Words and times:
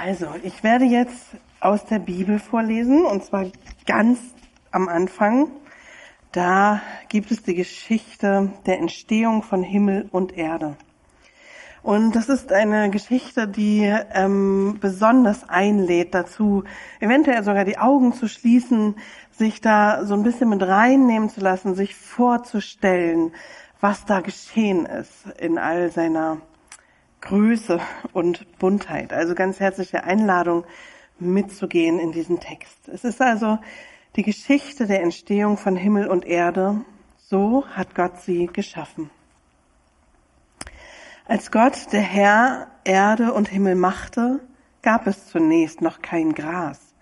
Also, 0.00 0.28
ich 0.42 0.64
werde 0.64 0.86
jetzt 0.86 1.36
aus 1.60 1.84
der 1.84 1.98
Bibel 1.98 2.38
vorlesen, 2.38 3.04
und 3.04 3.22
zwar 3.24 3.44
ganz 3.86 4.18
am 4.70 4.88
Anfang. 4.88 5.50
Da 6.32 6.80
gibt 7.10 7.30
es 7.30 7.42
die 7.42 7.54
Geschichte 7.54 8.50
der 8.64 8.78
Entstehung 8.78 9.42
von 9.42 9.62
Himmel 9.62 10.08
und 10.10 10.36
Erde. 10.38 10.76
Und 11.82 12.16
das 12.16 12.30
ist 12.30 12.52
eine 12.52 12.88
Geschichte, 12.88 13.46
die 13.46 13.82
ähm, 14.14 14.78
besonders 14.80 15.46
einlädt 15.50 16.14
dazu, 16.14 16.64
eventuell 17.00 17.44
sogar 17.44 17.66
die 17.66 17.76
Augen 17.76 18.14
zu 18.14 18.28
schließen, 18.28 18.96
sich 19.30 19.60
da 19.60 20.06
so 20.06 20.14
ein 20.14 20.22
bisschen 20.22 20.48
mit 20.48 20.62
reinnehmen 20.62 21.28
zu 21.28 21.40
lassen, 21.40 21.74
sich 21.74 21.94
vorzustellen, 21.94 23.32
was 23.80 24.06
da 24.06 24.20
geschehen 24.20 24.86
ist 24.86 25.26
in 25.38 25.58
all 25.58 25.90
seiner 25.90 26.38
Größe 27.22 27.80
und 28.12 28.58
Buntheit. 28.58 29.12
Also 29.12 29.34
ganz 29.34 29.58
herzliche 29.58 30.04
Einladung, 30.04 30.64
mitzugehen 31.18 31.98
in 31.98 32.12
diesen 32.12 32.40
Text. 32.40 32.88
Es 32.88 33.04
ist 33.04 33.22
also 33.22 33.58
die 34.16 34.22
Geschichte 34.22 34.86
der 34.86 35.02
Entstehung 35.02 35.56
von 35.56 35.76
Himmel 35.76 36.08
und 36.08 36.26
Erde. 36.26 36.84
So 37.16 37.64
hat 37.68 37.94
Gott 37.94 38.20
sie 38.20 38.46
geschaffen. 38.46 39.10
Als 41.26 41.50
Gott, 41.50 41.92
der 41.92 42.02
Herr, 42.02 42.66
Erde 42.84 43.32
und 43.32 43.48
Himmel 43.48 43.76
machte, 43.76 44.40
gab 44.82 45.06
es 45.06 45.28
zunächst 45.28 45.80
noch 45.80 46.02
kein 46.02 46.34
Gras 46.34 46.94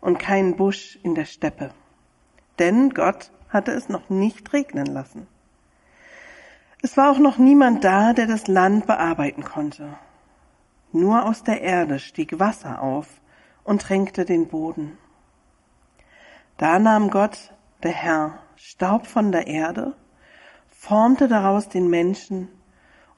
und 0.00 0.18
keinen 0.18 0.56
Busch 0.56 0.98
in 1.02 1.14
der 1.14 1.24
Steppe. 1.24 1.70
Denn 2.58 2.90
Gott 2.90 3.32
hatte 3.48 3.72
es 3.72 3.88
noch 3.88 4.08
nicht 4.08 4.52
regnen 4.52 4.86
lassen. 4.86 5.26
Es 6.84 6.98
war 6.98 7.10
auch 7.10 7.18
noch 7.18 7.38
niemand 7.38 7.82
da, 7.82 8.12
der 8.12 8.26
das 8.26 8.46
Land 8.46 8.86
bearbeiten 8.86 9.42
konnte. 9.42 9.96
Nur 10.92 11.24
aus 11.24 11.42
der 11.42 11.62
Erde 11.62 11.98
stieg 11.98 12.38
Wasser 12.38 12.82
auf 12.82 13.22
und 13.62 13.80
tränkte 13.80 14.26
den 14.26 14.48
Boden. 14.48 14.98
Da 16.58 16.78
nahm 16.78 17.08
Gott, 17.08 17.54
der 17.82 17.92
Herr, 17.92 18.38
Staub 18.56 19.06
von 19.06 19.32
der 19.32 19.46
Erde, 19.46 19.94
formte 20.68 21.26
daraus 21.26 21.70
den 21.70 21.88
Menschen 21.88 22.50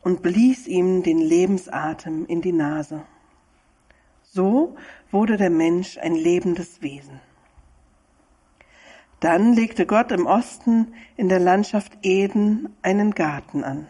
und 0.01 0.23
blies 0.23 0.69
ihm 0.69 1.03
den 1.03 1.19
Lebensatem 1.19 2.25
in 2.27 2.43
die 2.43 2.53
Nase. 2.53 3.03
So 4.23 4.77
wurde 5.11 5.37
der 5.37 5.51
Mensch 5.51 5.99
ein 5.99 6.15
lebendes 6.15 6.83
Wesen. 6.83 7.21
Dann 9.21 9.55
legte 9.55 9.87
Gott 9.87 10.13
im 10.13 10.27
Osten 10.27 10.95
in 11.17 11.29
der 11.29 11.41
Landschaft 11.41 11.93
Eden 12.03 12.75
einen 12.83 13.13
Garten 13.13 13.65
an. 13.65 13.87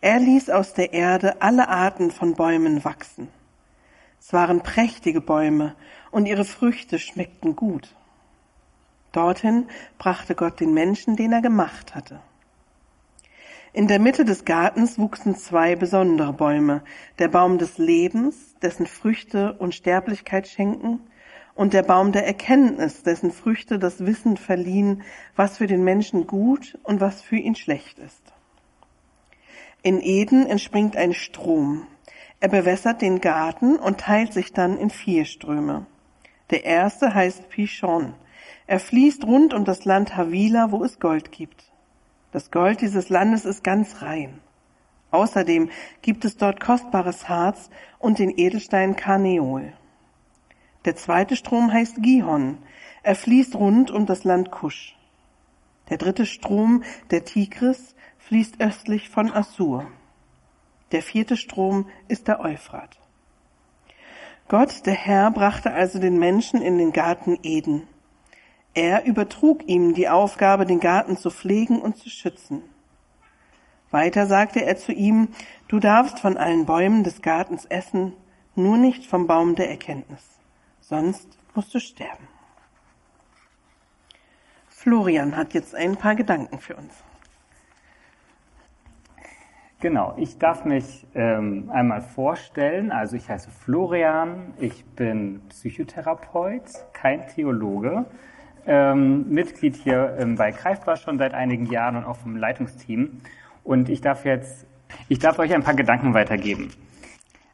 Er 0.00 0.18
ließ 0.18 0.50
aus 0.50 0.74
der 0.74 0.92
Erde 0.92 1.40
alle 1.40 1.68
Arten 1.68 2.10
von 2.10 2.34
Bäumen 2.34 2.84
wachsen. 2.84 3.28
Es 4.20 4.32
waren 4.32 4.62
prächtige 4.62 5.20
Bäume 5.20 5.76
und 6.10 6.26
ihre 6.26 6.44
Früchte 6.44 6.98
schmeckten 6.98 7.54
gut. 7.54 7.94
Dorthin 9.12 9.66
brachte 9.98 10.34
Gott 10.34 10.58
den 10.58 10.74
Menschen, 10.74 11.16
den 11.16 11.32
er 11.32 11.42
gemacht 11.42 11.94
hatte. 11.94 12.20
In 13.72 13.86
der 13.86 14.00
Mitte 14.00 14.24
des 14.24 14.44
Gartens 14.44 14.98
wuchsen 14.98 15.36
zwei 15.36 15.76
besondere 15.76 16.32
Bäume, 16.32 16.82
der 17.18 17.28
Baum 17.28 17.58
des 17.58 17.78
Lebens, 17.78 18.54
dessen 18.60 18.86
Früchte 18.86 19.54
Unsterblichkeit 19.54 20.46
schenken, 20.48 21.00
und 21.54 21.74
der 21.74 21.82
Baum 21.82 22.12
der 22.12 22.26
Erkenntnis, 22.26 23.02
dessen 23.02 23.30
Früchte 23.30 23.78
das 23.78 24.06
Wissen 24.06 24.36
verliehen, 24.36 25.02
was 25.36 25.58
für 25.58 25.66
den 25.66 25.84
Menschen 25.84 26.26
gut 26.26 26.78
und 26.82 27.00
was 27.00 27.22
für 27.22 27.36
ihn 27.36 27.54
schlecht 27.54 27.98
ist. 27.98 28.22
In 29.82 30.00
Eden 30.00 30.46
entspringt 30.46 30.96
ein 30.96 31.12
Strom. 31.12 31.86
Er 32.40 32.48
bewässert 32.48 33.02
den 33.02 33.20
Garten 33.20 33.76
und 33.76 34.00
teilt 34.00 34.32
sich 34.32 34.52
dann 34.52 34.78
in 34.78 34.90
vier 34.90 35.24
Ströme. 35.24 35.86
Der 36.50 36.64
erste 36.64 37.14
heißt 37.14 37.48
Pishon. 37.48 38.14
Er 38.66 38.80
fließt 38.80 39.24
rund 39.24 39.54
um 39.54 39.64
das 39.64 39.84
Land 39.84 40.16
Havila, 40.16 40.70
wo 40.70 40.84
es 40.84 41.00
Gold 41.00 41.32
gibt. 41.32 41.72
Das 42.30 42.50
Gold 42.50 42.80
dieses 42.80 43.08
Landes 43.08 43.44
ist 43.44 43.62
ganz 43.62 44.02
rein. 44.02 44.40
Außerdem 45.10 45.68
gibt 46.00 46.24
es 46.24 46.36
dort 46.36 46.60
kostbares 46.60 47.28
Harz 47.28 47.68
und 47.98 48.18
den 48.18 48.30
Edelstein 48.30 48.96
Karneol. 48.96 49.72
Der 50.84 50.96
zweite 50.96 51.36
Strom 51.36 51.72
heißt 51.72 52.02
Gihon. 52.02 52.58
Er 53.04 53.14
fließt 53.14 53.54
rund 53.54 53.92
um 53.92 54.04
das 54.04 54.24
Land 54.24 54.50
Kusch. 54.50 54.96
Der 55.90 55.96
dritte 55.96 56.26
Strom, 56.26 56.82
der 57.10 57.24
Tigris, 57.24 57.94
fließt 58.18 58.60
östlich 58.60 59.08
von 59.08 59.30
Assur. 59.32 59.86
Der 60.90 61.02
vierte 61.02 61.36
Strom 61.36 61.86
ist 62.08 62.26
der 62.26 62.40
Euphrat. 62.40 62.98
Gott, 64.48 64.84
der 64.86 64.94
Herr, 64.94 65.30
brachte 65.30 65.72
also 65.72 66.00
den 66.00 66.18
Menschen 66.18 66.60
in 66.60 66.78
den 66.78 66.92
Garten 66.92 67.38
Eden. 67.42 67.86
Er 68.74 69.04
übertrug 69.04 69.68
ihm 69.68 69.94
die 69.94 70.08
Aufgabe, 70.08 70.66
den 70.66 70.80
Garten 70.80 71.16
zu 71.16 71.30
pflegen 71.30 71.80
und 71.80 71.96
zu 71.96 72.10
schützen. 72.10 72.62
Weiter 73.92 74.26
sagte 74.26 74.64
er 74.64 74.76
zu 74.76 74.92
ihm, 74.92 75.28
du 75.68 75.78
darfst 75.78 76.18
von 76.18 76.36
allen 76.36 76.66
Bäumen 76.66 77.04
des 77.04 77.22
Gartens 77.22 77.66
essen, 77.66 78.14
nur 78.56 78.78
nicht 78.78 79.06
vom 79.06 79.26
Baum 79.26 79.54
der 79.54 79.70
Erkenntnis 79.70 80.41
sonst 80.82 81.38
musst 81.54 81.74
du 81.74 81.80
sterben. 81.80 82.28
Florian 84.68 85.36
hat 85.36 85.54
jetzt 85.54 85.74
ein 85.74 85.96
paar 85.96 86.14
Gedanken 86.16 86.58
für 86.58 86.76
uns. 86.76 86.92
Genau, 89.80 90.14
ich 90.16 90.38
darf 90.38 90.64
mich 90.64 91.06
ähm, 91.14 91.70
einmal 91.72 92.02
vorstellen. 92.02 92.92
Also 92.92 93.16
ich 93.16 93.28
heiße 93.28 93.50
Florian, 93.50 94.54
ich 94.60 94.84
bin 94.84 95.40
Psychotherapeut, 95.48 96.62
kein 96.92 97.26
Theologe, 97.26 98.04
ähm, 98.64 99.28
Mitglied 99.28 99.74
hier 99.74 100.16
ähm, 100.20 100.36
bei 100.36 100.52
Greifbar 100.52 100.96
schon 100.96 101.18
seit 101.18 101.34
einigen 101.34 101.66
Jahren 101.66 101.96
und 101.96 102.04
auch 102.04 102.16
vom 102.16 102.36
Leitungsteam. 102.36 103.22
Und 103.64 103.88
ich 103.88 104.00
darf 104.00 104.24
jetzt, 104.24 104.66
ich 105.08 105.18
darf 105.18 105.38
euch 105.40 105.52
ein 105.52 105.64
paar 105.64 105.74
Gedanken 105.74 106.14
weitergeben. 106.14 106.70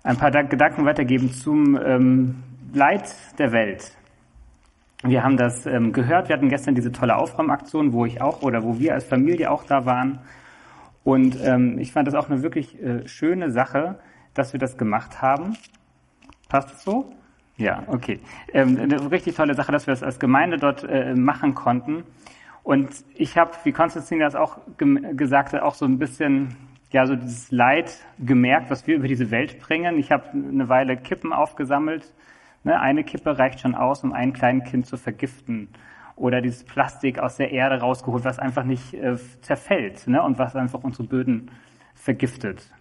Ein 0.03 0.17
paar 0.17 0.31
Gedanken 0.31 0.85
weitergeben 0.85 1.33
zum 1.33 1.79
ähm, 1.83 2.43
Leid 2.73 3.15
der 3.39 3.53
Welt. 3.53 3.97
Wir 5.03 5.23
haben 5.23 5.37
das 5.37 5.65
ähm, 5.65 5.93
gehört. 5.93 6.29
Wir 6.29 6.37
hatten 6.37 6.49
gestern 6.49 6.75
diese 6.75 6.93
tolle 6.93 7.17
Aufräumaktion, 7.17 7.93
wo 7.93 8.05
ich 8.05 8.21
auch 8.21 8.43
oder 8.43 8.63
wo 8.63 8.79
wir 8.79 8.95
als 8.95 9.05
Familie 9.05 9.51
auch 9.51 9.65
da 9.65 9.87
waren. 9.87 10.19
Und 11.05 11.39
ähm, 11.43 11.79
ich 11.79 11.93
fand 11.93 12.09
das 12.09 12.15
auch 12.15 12.29
eine 12.29 12.43
wirklich 12.43 12.83
äh, 12.83 13.07
schöne 13.07 13.51
Sache, 13.51 13.99
dass 14.35 14.53
wir 14.53 14.61
das 14.61 14.77
gemacht 14.77 15.23
haben. 15.23 15.57
Passt 16.49 16.75
es 16.75 16.83
so? 16.83 17.13
Ja, 17.57 17.85
okay. 17.87 18.21
Ähm, 18.53 18.79
eine 18.79 19.11
richtig 19.11 19.37
tolle 19.37 19.55
Sache, 19.55 19.73
dass 19.73 19.87
wir 19.87 19.93
das 19.93 20.03
als 20.03 20.19
Gemeinde 20.19 20.59
dort 20.59 20.85
äh, 20.85 21.15
machen 21.15 21.55
konnten. 21.55 22.05
Und 22.63 22.91
ich 23.15 23.39
habe, 23.39 23.53
wie 23.65 23.73
Konstantin 23.73 24.19
das 24.19 24.35
auch 24.35 24.59
gesagt 24.77 25.53
hat, 25.53 25.63
auch 25.63 25.75
so 25.75 25.87
ein 25.87 25.99
bisschen 25.99 26.57
ja 26.91 27.07
so 27.07 27.17
dieses 27.17 27.51
Leid 27.51 27.97
gemerkt, 28.19 28.71
was 28.71 28.87
wir 28.87 28.97
über 28.97 29.09
diese 29.09 29.31
Welt 29.31 29.61
bringen. 29.61 29.99
Ich 29.99 30.11
habe 30.11 30.25
eine 30.31 30.69
Weile 30.69 30.97
Kippen 30.97 31.33
aufgesammelt 31.33 32.13
Ne, 32.65 32.81
eine 32.81 33.05
Kippe 33.05 33.39
reicht 33.39 33.61
schon 33.61 33.75
aus, 33.75 34.05
um 34.05 34.13
ein 34.13 34.33
kleines 34.33 34.69
Kind 34.71 34.87
zu 34.87 34.97
vergiften. 34.97 35.69
Oder 36.17 36.41
dieses 36.41 36.65
Plastik 36.65 37.21
aus 37.21 37.37
der 37.37 37.53
Erde 37.53 37.81
rausgeholt, 37.81 38.25
was 38.25 38.39
einfach 38.39 38.65
nicht 38.65 38.93
äh, 38.95 39.17
zerfällt 39.41 40.09
ne, 40.09 40.23
und 40.23 40.39
was 40.39 40.57
einfach 40.57 40.83
unsere 40.83 41.07
Böden 41.07 41.51
vergiftet. 41.95 42.73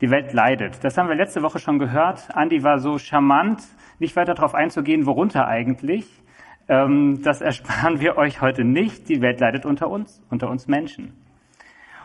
Die 0.00 0.10
Welt 0.10 0.32
leidet. 0.32 0.82
Das 0.82 0.98
haben 0.98 1.08
wir 1.08 1.14
letzte 1.14 1.42
Woche 1.42 1.60
schon 1.60 1.78
gehört. 1.78 2.34
Andi 2.34 2.64
war 2.64 2.80
so 2.80 2.98
charmant, 2.98 3.62
nicht 4.00 4.16
weiter 4.16 4.34
darauf 4.34 4.54
einzugehen, 4.54 5.06
worunter 5.06 5.46
eigentlich. 5.46 6.10
Ähm, 6.68 7.22
das 7.22 7.40
ersparen 7.40 8.00
wir 8.00 8.16
euch 8.16 8.40
heute 8.40 8.64
nicht. 8.64 9.08
Die 9.08 9.20
Welt 9.20 9.38
leidet 9.38 9.64
unter 9.64 9.88
uns, 9.88 10.20
unter 10.28 10.50
uns 10.50 10.66
Menschen. 10.66 11.12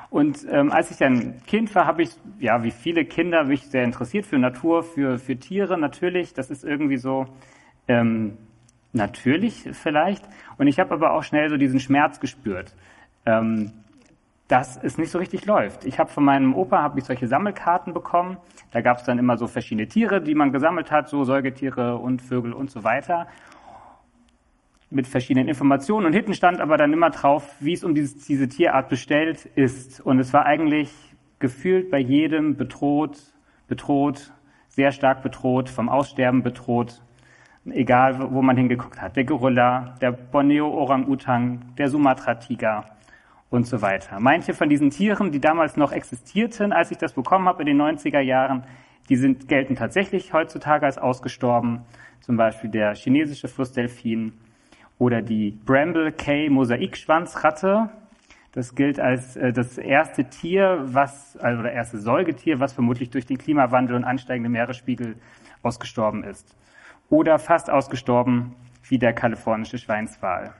Und 0.09 0.45
ähm, 0.49 0.71
als 0.71 0.91
ich 0.91 1.03
ein 1.03 1.41
Kind 1.45 1.73
war, 1.75 1.85
habe 1.85 2.03
ich, 2.03 2.11
ja, 2.39 2.63
wie 2.63 2.71
viele 2.71 3.05
Kinder, 3.05 3.43
mich 3.43 3.67
sehr 3.67 3.83
interessiert 3.83 4.25
für 4.25 4.37
Natur, 4.37 4.83
für, 4.83 5.17
für 5.17 5.37
Tiere 5.37 5.77
natürlich. 5.77 6.33
Das 6.33 6.49
ist 6.49 6.63
irgendwie 6.63 6.97
so 6.97 7.25
ähm, 7.87 8.37
natürlich 8.93 9.69
vielleicht. 9.73 10.23
Und 10.57 10.67
ich 10.67 10.79
habe 10.79 10.93
aber 10.93 11.13
auch 11.13 11.23
schnell 11.23 11.49
so 11.49 11.57
diesen 11.57 11.79
Schmerz 11.79 12.19
gespürt, 12.19 12.73
ähm, 13.25 13.73
dass 14.47 14.81
es 14.81 14.97
nicht 14.97 15.11
so 15.11 15.19
richtig 15.19 15.45
läuft. 15.45 15.83
Ich 15.83 15.99
habe 15.99 16.09
von 16.09 16.23
meinem 16.23 16.55
Opa 16.55 16.81
habe 16.81 16.99
ich 16.99 17.05
solche 17.05 17.27
Sammelkarten 17.27 17.93
bekommen. 17.93 18.37
Da 18.71 18.79
gab 18.79 18.99
es 18.99 19.03
dann 19.03 19.19
immer 19.19 19.37
so 19.37 19.47
verschiedene 19.47 19.89
Tiere, 19.89 20.21
die 20.21 20.35
man 20.35 20.53
gesammelt 20.53 20.89
hat, 20.89 21.09
so 21.09 21.25
Säugetiere 21.25 21.97
und 21.97 22.21
Vögel 22.21 22.53
und 22.53 22.71
so 22.71 22.85
weiter 22.85 23.27
mit 24.89 25.07
verschiedenen 25.07 25.47
Informationen 25.49 26.05
und 26.05 26.13
hinten 26.13 26.33
stand 26.33 26.61
aber 26.61 26.77
dann 26.77 26.93
immer 26.93 27.09
drauf, 27.09 27.55
wie 27.59 27.73
es 27.73 27.83
um 27.83 27.93
dieses, 27.93 28.25
diese 28.25 28.47
Tierart 28.47 28.89
bestellt 28.89 29.45
ist. 29.55 29.99
Und 29.99 30.19
es 30.19 30.33
war 30.33 30.45
eigentlich 30.45 30.89
gefühlt 31.39 31.91
bei 31.91 31.99
jedem 31.99 32.55
bedroht, 32.55 33.17
bedroht, 33.67 34.31
sehr 34.69 34.91
stark 34.91 35.23
bedroht, 35.23 35.69
vom 35.69 35.89
Aussterben 35.89 36.41
bedroht, 36.41 37.01
egal 37.69 38.31
wo 38.31 38.41
man 38.41 38.55
hingeguckt 38.55 39.01
hat. 39.01 39.17
Der 39.17 39.25
Gorilla, 39.25 39.95
der 40.01 40.11
Borneo-Orang-Utang, 40.11 41.75
der 41.77 41.89
Sumatra-Tiger 41.89 42.85
und 43.49 43.67
so 43.67 43.81
weiter. 43.81 44.19
Manche 44.19 44.53
von 44.53 44.69
diesen 44.69 44.89
Tieren, 44.89 45.31
die 45.31 45.41
damals 45.41 45.75
noch 45.75 45.91
existierten, 45.91 46.71
als 46.71 46.91
ich 46.91 46.97
das 46.97 47.13
bekommen 47.13 47.47
habe 47.47 47.63
in 47.63 47.67
den 47.67 47.81
90er 47.81 48.19
Jahren, 48.19 48.63
Die 49.09 49.15
sind, 49.15 49.47
gelten 49.47 49.75
tatsächlich 49.75 50.33
heutzutage 50.33 50.85
als 50.85 50.97
ausgestorben, 50.97 51.81
zum 52.19 52.35
Beispiel 52.35 52.69
der 52.69 52.93
chinesische 52.95 53.47
Flussdelfin 53.47 54.33
oder 54.99 55.21
die 55.21 55.51
Bramble 55.65 56.11
Cay 56.11 56.49
Mosaikschwanzratte. 56.49 57.89
Das 58.53 58.73
gilt 58.73 58.99
als 58.99 59.35
äh, 59.35 59.53
das 59.53 59.77
erste 59.77 60.25
Tier, 60.25 60.79
was, 60.85 61.37
also 61.37 61.59
oder 61.59 61.71
erste 61.71 61.99
Säugetier, 61.99 62.59
was 62.59 62.73
vermutlich 62.73 63.09
durch 63.09 63.25
den 63.25 63.37
Klimawandel 63.37 63.95
und 63.95 64.03
ansteigende 64.03 64.49
Meeresspiegel 64.49 65.15
ausgestorben 65.61 66.23
ist. 66.23 66.55
Oder 67.09 67.39
fast 67.39 67.69
ausgestorben 67.69 68.55
wie 68.89 68.97
der 68.97 69.13
kalifornische 69.13 69.77
Schweinswal. 69.77 70.53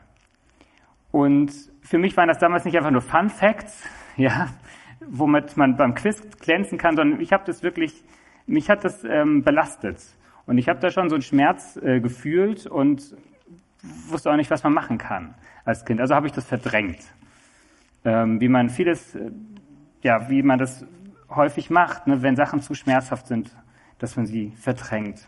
Und 1.12 1.52
für 1.82 1.98
mich 1.98 2.16
waren 2.18 2.28
das 2.28 2.38
damals 2.38 2.66
nicht 2.66 2.78
einfach 2.78 2.92
nur 2.92 3.02
Fun 3.02 3.30
Facts, 3.30 3.84
ja, 4.18 4.50
womit 5.06 5.58
man 5.58 5.78
beim 5.78 5.96
Quiz 5.96 6.22
glänzen 6.40 6.78
kann, 6.78 6.96
sondern 6.96 7.22
ich 7.22 7.34
habe 7.34 7.44
das 7.46 7.64
wirklich, 7.64 8.04
mich 8.46 8.70
hat 8.70 8.84
das 8.84 9.04
ähm, 9.04 9.44
belastet. 9.44 9.98
Und 10.46 10.58
ich 10.58 10.70
habe 10.70 10.80
da 10.80 10.92
schon 10.92 11.10
so 11.10 11.16
einen 11.16 11.24
Schmerz 11.24 11.78
äh, 11.78 12.00
gefühlt 12.00 12.68
und 12.68 13.16
wusste 13.84 14.32
auch 14.32 14.36
nicht, 14.36 14.50
was 14.52 14.64
man 14.64 14.74
machen 14.74 14.98
kann 14.98 15.36
als 15.66 15.86
Kind. 15.86 16.00
Also 16.02 16.16
habe 16.16 16.28
ich 16.28 16.34
das 16.34 16.46
verdrängt. 16.46 17.00
Ähm, 18.06 18.40
wie 18.40 18.48
man 18.48 18.70
vieles, 18.70 19.16
äh, 19.16 19.32
ja, 20.02 20.30
wie 20.30 20.42
man 20.42 20.60
das 20.60 20.86
häufig 21.30 21.70
macht, 21.70 22.08
ne, 22.08 22.22
wenn 22.22 22.36
Sachen 22.36 22.62
zu 22.62 22.74
schmerzhaft 22.74 23.28
sind, 23.28 23.52
dass 24.00 24.16
man 24.16 24.26
sie 24.26 24.52
verdrängt. 24.52 25.28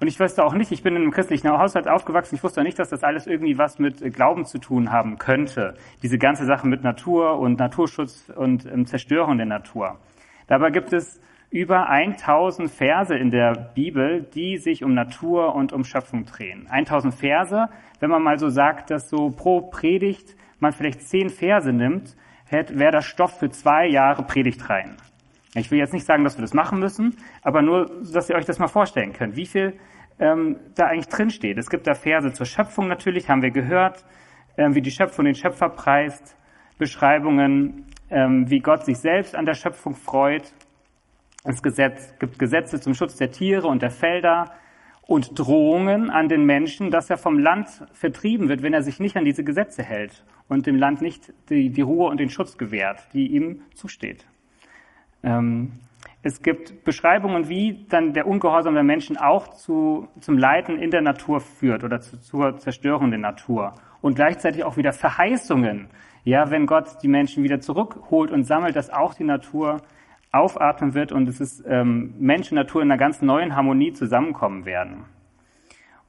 Und 0.00 0.08
ich 0.08 0.18
wusste 0.18 0.44
auch 0.44 0.54
nicht, 0.54 0.72
ich 0.72 0.82
bin 0.82 0.96
in 0.96 1.02
einem 1.02 1.12
christlichen 1.12 1.48
Haushalt 1.48 1.88
aufgewachsen, 1.88 2.34
ich 2.34 2.42
wusste 2.42 2.60
auch 2.60 2.64
nicht, 2.64 2.78
dass 2.78 2.88
das 2.88 3.04
alles 3.04 3.26
irgendwie 3.26 3.58
was 3.58 3.78
mit 3.78 4.00
Glauben 4.12 4.44
zu 4.44 4.58
tun 4.58 4.90
haben 4.90 5.18
könnte. 5.18 5.74
Diese 6.02 6.18
ganze 6.18 6.44
Sache 6.46 6.66
mit 6.66 6.82
Natur 6.82 7.38
und 7.38 7.58
Naturschutz 7.58 8.30
und 8.34 8.66
ähm, 8.66 8.86
Zerstörung 8.86 9.36
der 9.36 9.46
Natur. 9.46 9.98
Dabei 10.46 10.70
gibt 10.70 10.92
es 10.92 11.20
über 11.54 11.88
1000 11.88 12.68
Verse 12.68 13.14
in 13.14 13.30
der 13.30 13.52
Bibel, 13.76 14.26
die 14.34 14.56
sich 14.58 14.82
um 14.82 14.92
Natur 14.92 15.54
und 15.54 15.72
um 15.72 15.84
Schöpfung 15.84 16.24
drehen. 16.24 16.66
1000 16.68 17.14
Verse, 17.14 17.68
wenn 18.00 18.10
man 18.10 18.24
mal 18.24 18.40
so 18.40 18.48
sagt, 18.48 18.90
dass 18.90 19.08
so 19.08 19.30
pro 19.30 19.60
Predigt 19.60 20.34
man 20.58 20.72
vielleicht 20.72 21.02
10 21.02 21.28
Verse 21.30 21.72
nimmt, 21.72 22.16
wäre 22.50 22.90
das 22.90 23.04
Stoff 23.04 23.38
für 23.38 23.50
zwei 23.50 23.86
Jahre 23.86 24.24
Predigtreihen. 24.24 24.96
Ich 25.54 25.70
will 25.70 25.78
jetzt 25.78 25.92
nicht 25.92 26.04
sagen, 26.04 26.24
dass 26.24 26.36
wir 26.36 26.42
das 26.42 26.54
machen 26.54 26.80
müssen, 26.80 27.16
aber 27.42 27.62
nur, 27.62 27.88
dass 28.12 28.28
ihr 28.28 28.34
euch 28.34 28.46
das 28.46 28.58
mal 28.58 28.66
vorstellen 28.66 29.12
könnt, 29.12 29.36
wie 29.36 29.46
viel 29.46 29.74
ähm, 30.18 30.56
da 30.74 30.86
eigentlich 30.86 31.08
drin 31.08 31.30
steht. 31.30 31.56
Es 31.56 31.70
gibt 31.70 31.86
da 31.86 31.94
Verse 31.94 32.32
zur 32.32 32.46
Schöpfung 32.46 32.88
natürlich, 32.88 33.28
haben 33.28 33.42
wir 33.42 33.52
gehört, 33.52 34.04
ähm, 34.56 34.74
wie 34.74 34.82
die 34.82 34.90
Schöpfung 34.90 35.24
den 35.24 35.36
Schöpfer 35.36 35.68
preist, 35.68 36.36
Beschreibungen, 36.78 37.86
ähm, 38.10 38.50
wie 38.50 38.58
Gott 38.58 38.84
sich 38.84 38.98
selbst 38.98 39.36
an 39.36 39.46
der 39.46 39.54
Schöpfung 39.54 39.94
freut. 39.94 40.52
Es 41.44 41.62
gibt 41.62 42.38
Gesetze 42.38 42.80
zum 42.80 42.94
Schutz 42.94 43.16
der 43.16 43.30
Tiere 43.30 43.68
und 43.68 43.82
der 43.82 43.90
Felder 43.90 44.52
und 45.02 45.38
Drohungen 45.38 46.08
an 46.08 46.28
den 46.28 46.46
Menschen, 46.46 46.90
dass 46.90 47.10
er 47.10 47.18
vom 47.18 47.38
Land 47.38 47.68
vertrieben 47.92 48.48
wird, 48.48 48.62
wenn 48.62 48.72
er 48.72 48.82
sich 48.82 48.98
nicht 48.98 49.16
an 49.16 49.26
diese 49.26 49.44
Gesetze 49.44 49.82
hält 49.82 50.24
und 50.48 50.66
dem 50.66 50.76
Land 50.76 51.02
nicht 51.02 51.34
die, 51.50 51.68
die 51.68 51.82
Ruhe 51.82 52.08
und 52.08 52.18
den 52.18 52.30
Schutz 52.30 52.56
gewährt, 52.56 53.06
die 53.12 53.26
ihm 53.26 53.60
zusteht. 53.74 54.24
Ähm, 55.22 55.72
es 56.22 56.40
gibt 56.40 56.84
Beschreibungen, 56.84 57.50
wie 57.50 57.84
dann 57.90 58.14
der 58.14 58.26
Ungehorsam 58.26 58.72
der 58.72 58.82
Menschen 58.82 59.18
auch 59.18 59.48
zu, 59.48 60.08
zum 60.20 60.38
Leiden 60.38 60.78
in 60.78 60.90
der 60.90 61.02
Natur 61.02 61.40
führt 61.40 61.84
oder 61.84 62.00
zu, 62.00 62.18
zur 62.18 62.56
Zerstörung 62.56 63.10
der 63.10 63.20
Natur. 63.20 63.74
Und 64.00 64.14
gleichzeitig 64.14 64.64
auch 64.64 64.78
wieder 64.78 64.94
Verheißungen. 64.94 65.88
Ja, 66.24 66.50
wenn 66.50 66.64
Gott 66.64 67.02
die 67.02 67.08
Menschen 67.08 67.44
wieder 67.44 67.60
zurückholt 67.60 68.30
und 68.30 68.44
sammelt, 68.44 68.76
dass 68.76 68.88
auch 68.88 69.12
die 69.12 69.24
Natur 69.24 69.82
aufatmen 70.34 70.94
wird 70.94 71.12
und 71.12 71.28
es 71.28 71.40
ist 71.40 71.64
ähm, 71.66 72.14
Mensch 72.18 72.50
und 72.50 72.56
Natur 72.56 72.82
in 72.82 72.90
einer 72.90 72.98
ganz 72.98 73.22
neuen 73.22 73.56
Harmonie 73.56 73.92
zusammenkommen 73.92 74.64
werden. 74.64 75.04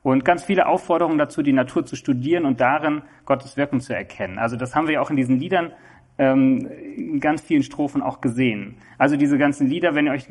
Und 0.03 0.23
ganz 0.23 0.43
viele 0.43 0.67
Aufforderungen 0.67 1.17
dazu, 1.17 1.41
die 1.41 1.53
Natur 1.53 1.85
zu 1.85 1.95
studieren 1.95 2.45
und 2.45 2.61
darin 2.61 3.01
Gottes 3.25 3.57
Wirken 3.57 3.81
zu 3.81 3.95
erkennen. 3.95 4.37
Also 4.37 4.55
das 4.55 4.75
haben 4.75 4.87
wir 4.87 4.95
ja 4.95 5.01
auch 5.01 5.09
in 5.09 5.15
diesen 5.15 5.39
Liedern 5.39 5.71
ähm, 6.17 6.67
in 6.95 7.19
ganz 7.19 7.41
vielen 7.41 7.63
Strophen 7.63 8.01
auch 8.01 8.21
gesehen. 8.21 8.75
Also 8.97 9.17
diese 9.17 9.37
ganzen 9.37 9.67
Lieder, 9.67 9.95
wenn 9.95 10.05
ihr 10.05 10.13
euch, 10.13 10.27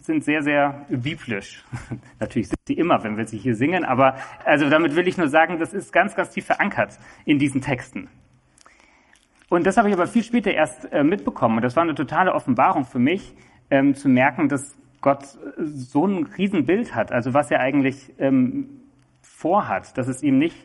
sind 0.00 0.24
sehr, 0.24 0.42
sehr 0.42 0.84
biblisch. 0.88 1.64
Natürlich 2.20 2.48
sind 2.48 2.58
sie 2.66 2.74
immer, 2.74 3.04
wenn 3.04 3.16
wir 3.16 3.26
sie 3.26 3.38
hier 3.38 3.54
singen, 3.54 3.84
aber 3.84 4.16
also 4.44 4.68
damit 4.68 4.96
will 4.96 5.08
ich 5.08 5.16
nur 5.16 5.28
sagen, 5.28 5.58
das 5.58 5.72
ist 5.72 5.92
ganz, 5.92 6.14
ganz 6.14 6.30
tief 6.30 6.46
verankert 6.46 6.98
in 7.24 7.38
diesen 7.38 7.60
Texten. 7.60 8.08
Und 9.48 9.66
das 9.66 9.76
habe 9.76 9.88
ich 9.88 9.94
aber 9.94 10.06
viel 10.06 10.22
später 10.22 10.52
erst 10.52 10.92
äh, 10.92 11.04
mitbekommen. 11.04 11.56
Und 11.56 11.62
das 11.62 11.76
war 11.76 11.82
eine 11.82 11.94
totale 11.94 12.34
Offenbarung 12.34 12.84
für 12.84 12.98
mich, 12.98 13.34
ähm, 13.70 13.94
zu 13.94 14.08
merken, 14.08 14.48
dass 14.48 14.76
Gott 15.00 15.24
so 15.58 16.06
ein 16.06 16.24
Riesenbild 16.24 16.94
hat. 16.94 17.12
Also 17.12 17.34
was 17.34 17.50
er 17.50 17.60
eigentlich 17.60 18.12
ähm, 18.18 18.80
vorhat, 19.20 19.96
dass 19.98 20.08
es 20.08 20.22
ihm 20.22 20.38
nicht 20.38 20.56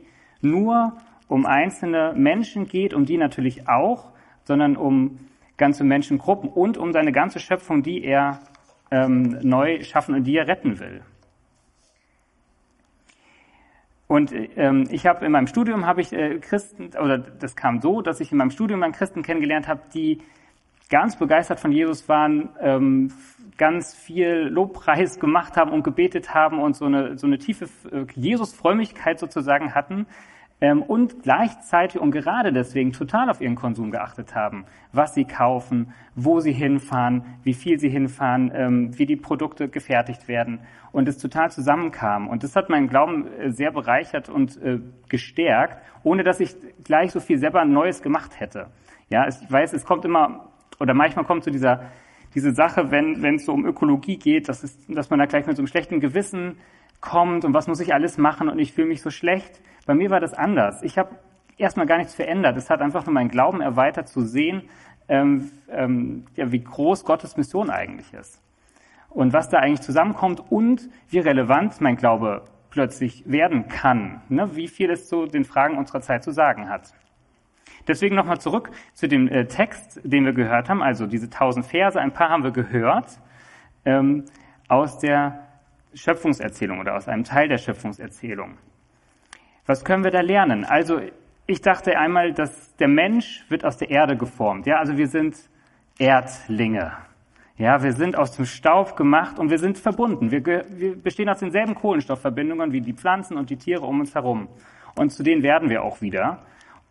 nur 0.41 0.93
um 1.27 1.45
einzelne 1.45 2.13
Menschen 2.15 2.65
geht, 2.65 2.93
um 2.93 3.05
die 3.05 3.17
natürlich 3.17 3.67
auch, 3.67 4.11
sondern 4.43 4.77
um 4.77 5.19
ganze 5.57 5.83
Menschengruppen 5.83 6.49
und 6.49 6.77
um 6.77 6.93
seine 6.93 7.11
ganze 7.11 7.39
Schöpfung, 7.39 7.83
die 7.83 8.03
er 8.03 8.39
ähm, 8.91 9.37
neu 9.41 9.83
schaffen 9.83 10.15
und 10.15 10.23
die 10.23 10.37
er 10.37 10.47
retten 10.47 10.79
will. 10.79 11.01
Und 14.11 14.33
ähm, 14.33 14.87
ich 14.89 15.05
habe 15.05 15.23
in 15.23 15.31
meinem 15.31 15.45
Studium 15.45 15.85
habe 15.85 16.01
ich 16.01 16.11
äh, 16.13 16.39
Christen 16.39 16.89
oder 16.99 17.19
das 17.19 17.55
kam 17.55 17.79
so, 17.79 18.01
dass 18.01 18.19
ich 18.19 18.31
in 18.31 18.39
meinem 18.39 18.49
Studium 18.49 18.81
einen 18.81 18.91
Christen 18.91 19.21
kennengelernt 19.21 19.67
habe, 19.67 19.81
die 19.93 20.23
ganz 20.89 21.15
begeistert 21.15 21.59
von 21.59 21.71
Jesus 21.71 22.09
waren, 22.09 22.49
ähm, 22.59 23.11
ganz 23.59 23.93
viel 23.93 24.49
Lobpreis 24.49 25.19
gemacht 25.19 25.57
haben 25.57 25.71
und 25.71 25.83
gebetet 25.83 26.33
haben 26.33 26.59
und 26.59 26.75
so 26.75 26.85
eine 26.85 27.19
so 27.19 27.27
eine 27.27 27.37
tiefe 27.37 27.65
äh, 27.91 28.07
Jesus-Frömmigkeit 28.15 29.19
sozusagen 29.19 29.75
hatten 29.75 30.07
ähm, 30.61 30.81
und 30.81 31.23
gleichzeitig 31.23 31.99
und 31.99 32.11
gerade 32.11 32.51
deswegen 32.51 32.91
total 32.91 33.29
auf 33.29 33.41
ihren 33.41 33.55
Konsum 33.55 33.91
geachtet 33.91 34.35
haben, 34.35 34.65
was 34.91 35.13
sie 35.13 35.25
kaufen, 35.25 35.93
wo 36.15 36.39
sie 36.39 36.51
hinfahren, 36.51 37.23
wie 37.43 37.53
viel 37.53 37.79
sie 37.79 37.89
hinfahren, 37.89 38.51
ähm, 38.53 38.97
wie 38.97 39.05
die 39.05 39.15
Produkte 39.15 39.69
gefertigt 39.69 40.27
werden 40.27 40.59
und 40.91 41.07
es 41.07 41.17
total 41.17 41.49
zusammenkam. 41.51 42.27
Und 42.27 42.43
das 42.43 42.55
hat 42.55 42.69
meinen 42.69 42.87
Glauben 42.87 43.27
äh, 43.27 43.51
sehr 43.51 43.71
bereichert 43.71 44.29
und 44.29 44.61
äh, 44.61 44.79
gestärkt, 45.07 45.81
ohne 46.03 46.23
dass 46.23 46.39
ich 46.39 46.55
gleich 46.83 47.11
so 47.11 47.19
viel 47.19 47.37
selber 47.37 47.63
Neues 47.65 48.01
gemacht 48.01 48.39
hätte. 48.39 48.67
Ja, 49.09 49.27
ich 49.27 49.35
weiß, 49.49 49.73
es 49.73 49.85
kommt 49.85 50.05
immer 50.05 50.49
oder 50.79 50.93
manchmal 50.93 51.25
kommt 51.25 51.43
so 51.43 51.51
dieser 51.51 51.83
diese 52.35 52.53
Sache, 52.53 52.91
wenn 52.91 53.23
wenn 53.23 53.35
es 53.35 53.45
so 53.45 53.53
um 53.53 53.65
Ökologie 53.65 54.17
geht, 54.17 54.49
dass, 54.49 54.63
es, 54.63 54.77
dass 54.87 55.09
man 55.09 55.19
da 55.19 55.25
gleich 55.25 55.47
mit 55.47 55.55
so 55.55 55.61
einem 55.61 55.67
schlechten 55.67 55.99
Gewissen 55.99 56.57
kommt 57.01 57.45
und 57.45 57.53
was 57.53 57.67
muss 57.67 57.79
ich 57.79 57.93
alles 57.93 58.17
machen 58.17 58.49
und 58.49 58.59
ich 58.59 58.73
fühle 58.73 58.87
mich 58.87 59.01
so 59.01 59.09
schlecht. 59.09 59.61
Bei 59.85 59.93
mir 59.95 60.09
war 60.09 60.19
das 60.19 60.33
anders. 60.33 60.83
Ich 60.83 60.97
habe 60.97 61.15
erstmal 61.57 61.85
gar 61.85 61.97
nichts 61.97 62.13
verändert. 62.13 62.57
Es 62.57 62.69
hat 62.69 62.81
einfach 62.81 63.05
nur 63.05 63.13
meinen 63.13 63.29
Glauben 63.29 63.61
erweitert 63.61 64.07
zu 64.07 64.21
sehen, 64.21 64.69
ähm, 65.07 65.51
ähm, 65.69 66.25
ja, 66.35 66.51
wie 66.51 66.63
groß 66.63 67.03
Gottes 67.05 67.37
Mission 67.37 67.69
eigentlich 67.69 68.13
ist. 68.13 68.41
Und 69.09 69.33
was 69.33 69.49
da 69.49 69.57
eigentlich 69.57 69.81
zusammenkommt 69.81 70.39
und 70.51 70.89
wie 71.09 71.19
relevant 71.19 71.81
mein 71.81 71.95
Glaube 71.95 72.43
plötzlich 72.69 73.23
werden 73.25 73.67
kann. 73.67 74.21
Ne? 74.29 74.55
Wie 74.55 74.67
viel 74.67 74.91
es 74.91 75.07
zu 75.07 75.25
den 75.25 75.45
Fragen 75.45 75.77
unserer 75.77 76.01
Zeit 76.01 76.23
zu 76.23 76.31
sagen 76.31 76.69
hat. 76.69 76.93
Deswegen 77.87 78.15
nochmal 78.15 78.39
zurück 78.39 78.69
zu 78.93 79.07
dem 79.07 79.27
äh, 79.27 79.45
Text, 79.45 79.99
den 80.03 80.25
wir 80.25 80.33
gehört 80.33 80.69
haben, 80.69 80.83
also 80.83 81.07
diese 81.07 81.29
tausend 81.29 81.65
Verse, 81.65 81.99
ein 81.99 82.13
paar 82.13 82.29
haben 82.29 82.43
wir 82.43 82.51
gehört, 82.51 83.19
ähm, 83.85 84.25
aus 84.67 84.99
der 84.99 85.48
Schöpfungserzählung 85.93 86.79
oder 86.79 86.95
aus 86.95 87.07
einem 87.07 87.23
Teil 87.23 87.47
der 87.47 87.57
Schöpfungserzählung. 87.57 88.57
Was 89.65 89.83
können 89.83 90.03
wir 90.03 90.11
da 90.11 90.21
lernen? 90.21 90.65
Also 90.65 90.99
ich 91.45 91.61
dachte 91.61 91.97
einmal, 91.97 92.33
dass 92.33 92.75
der 92.77 92.87
Mensch 92.87 93.45
wird 93.49 93.65
aus 93.65 93.77
der 93.77 93.89
Erde 93.89 94.17
geformt. 94.17 94.67
Ja, 94.67 94.77
also 94.77 94.97
wir 94.97 95.07
sind 95.07 95.35
Erdlinge. 95.97 96.91
Ja, 97.57 97.83
wir 97.83 97.93
sind 97.93 98.15
aus 98.15 98.35
dem 98.35 98.45
Staub 98.45 98.95
gemacht 98.95 99.37
und 99.37 99.49
wir 99.49 99.59
sind 99.59 99.77
verbunden. 99.77 100.31
Wir, 100.31 100.45
wir 100.45 100.95
bestehen 100.95 101.27
aus 101.27 101.39
denselben 101.39 101.75
Kohlenstoffverbindungen 101.75 102.71
wie 102.71 102.81
die 102.81 102.93
Pflanzen 102.93 103.35
und 103.35 103.49
die 103.49 103.57
Tiere 103.57 103.81
um 103.81 103.99
uns 103.99 104.15
herum. 104.15 104.47
Und 104.95 105.11
zu 105.11 105.23
denen 105.23 105.43
werden 105.43 105.69
wir 105.69 105.83
auch 105.83 106.01
wieder. 106.01 106.43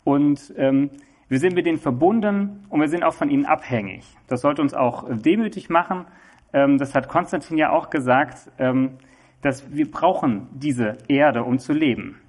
Und 0.05 0.53
ähm, 0.57 0.91
wir 1.29 1.39
sind 1.39 1.55
mit 1.55 1.67
denen 1.67 1.79
verbunden 1.79 2.65
und 2.69 2.81
wir 2.81 2.89
sind 2.89 3.03
auch 3.03 3.15
von 3.15 3.31
ihnen 3.31 3.47
abhängig. 3.47 4.05
Das 4.27 4.41
sollte 4.41 4.63
uns 4.63 4.75
auch 4.75 5.07
demütig 5.09 5.69
machen. 5.71 6.05
Ähm, 6.53 6.79
das 6.79 6.95
hat 6.95 7.09
Konstantin 7.09 7.59
ja 7.59 7.71
auch 7.71 7.91
gesagt, 7.91 8.51
ähm, 8.59 8.99
dass 9.43 9.73
wir 9.73 9.91
brauchen 9.91 10.49
diese 10.53 10.99
Erde, 11.09 11.45
um 11.45 11.59
zu 11.59 11.73
leben. 11.73 12.21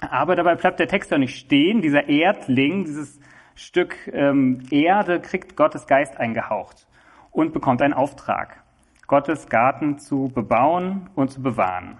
Aber 0.00 0.34
dabei 0.34 0.56
bleibt 0.56 0.80
der 0.80 0.88
Text 0.88 1.10
ja 1.10 1.18
nicht 1.18 1.38
stehen. 1.38 1.80
Dieser 1.80 2.08
Erdling, 2.08 2.84
dieses 2.84 3.20
Stück 3.54 3.96
ähm, 4.12 4.62
Erde, 4.70 5.20
kriegt 5.20 5.56
Gottes 5.56 5.86
Geist 5.86 6.16
eingehaucht 6.18 6.86
und 7.30 7.52
bekommt 7.52 7.82
einen 7.82 7.94
Auftrag, 7.94 8.62
Gottes 9.06 9.48
Garten 9.48 9.98
zu 9.98 10.30
bebauen 10.34 11.08
und 11.14 11.30
zu 11.30 11.42
bewahren. 11.42 11.98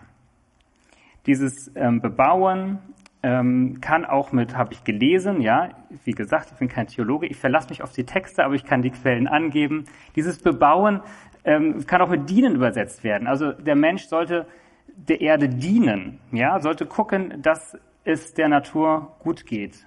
Dieses 1.26 1.72
Bebauen 1.72 2.80
ähm, 3.22 3.80
kann 3.80 4.04
auch 4.04 4.32
mit, 4.32 4.56
habe 4.56 4.72
ich 4.72 4.84
gelesen, 4.84 5.40
ja, 5.40 5.70
wie 6.04 6.12
gesagt, 6.12 6.50
ich 6.52 6.58
bin 6.58 6.68
kein 6.68 6.88
Theologe, 6.88 7.26
ich 7.26 7.36
verlasse 7.36 7.68
mich 7.70 7.82
auf 7.82 7.92
die 7.92 8.04
Texte, 8.04 8.44
aber 8.44 8.54
ich 8.54 8.64
kann 8.64 8.82
die 8.82 8.90
Quellen 8.90 9.28
angeben. 9.28 9.84
Dieses 10.16 10.38
Bebauen 10.38 11.00
ähm, 11.44 11.86
kann 11.86 12.00
auch 12.02 12.08
mit 12.08 12.28
dienen 12.28 12.56
übersetzt 12.56 13.04
werden. 13.04 13.28
Also 13.28 13.52
der 13.52 13.76
Mensch 13.76 14.06
sollte 14.06 14.46
der 14.96 15.20
Erde 15.20 15.48
dienen, 15.48 16.20
ja, 16.32 16.60
sollte 16.60 16.86
gucken, 16.86 17.40
dass 17.42 17.78
es 18.04 18.34
der 18.34 18.48
Natur 18.48 19.16
gut 19.20 19.46
geht 19.46 19.86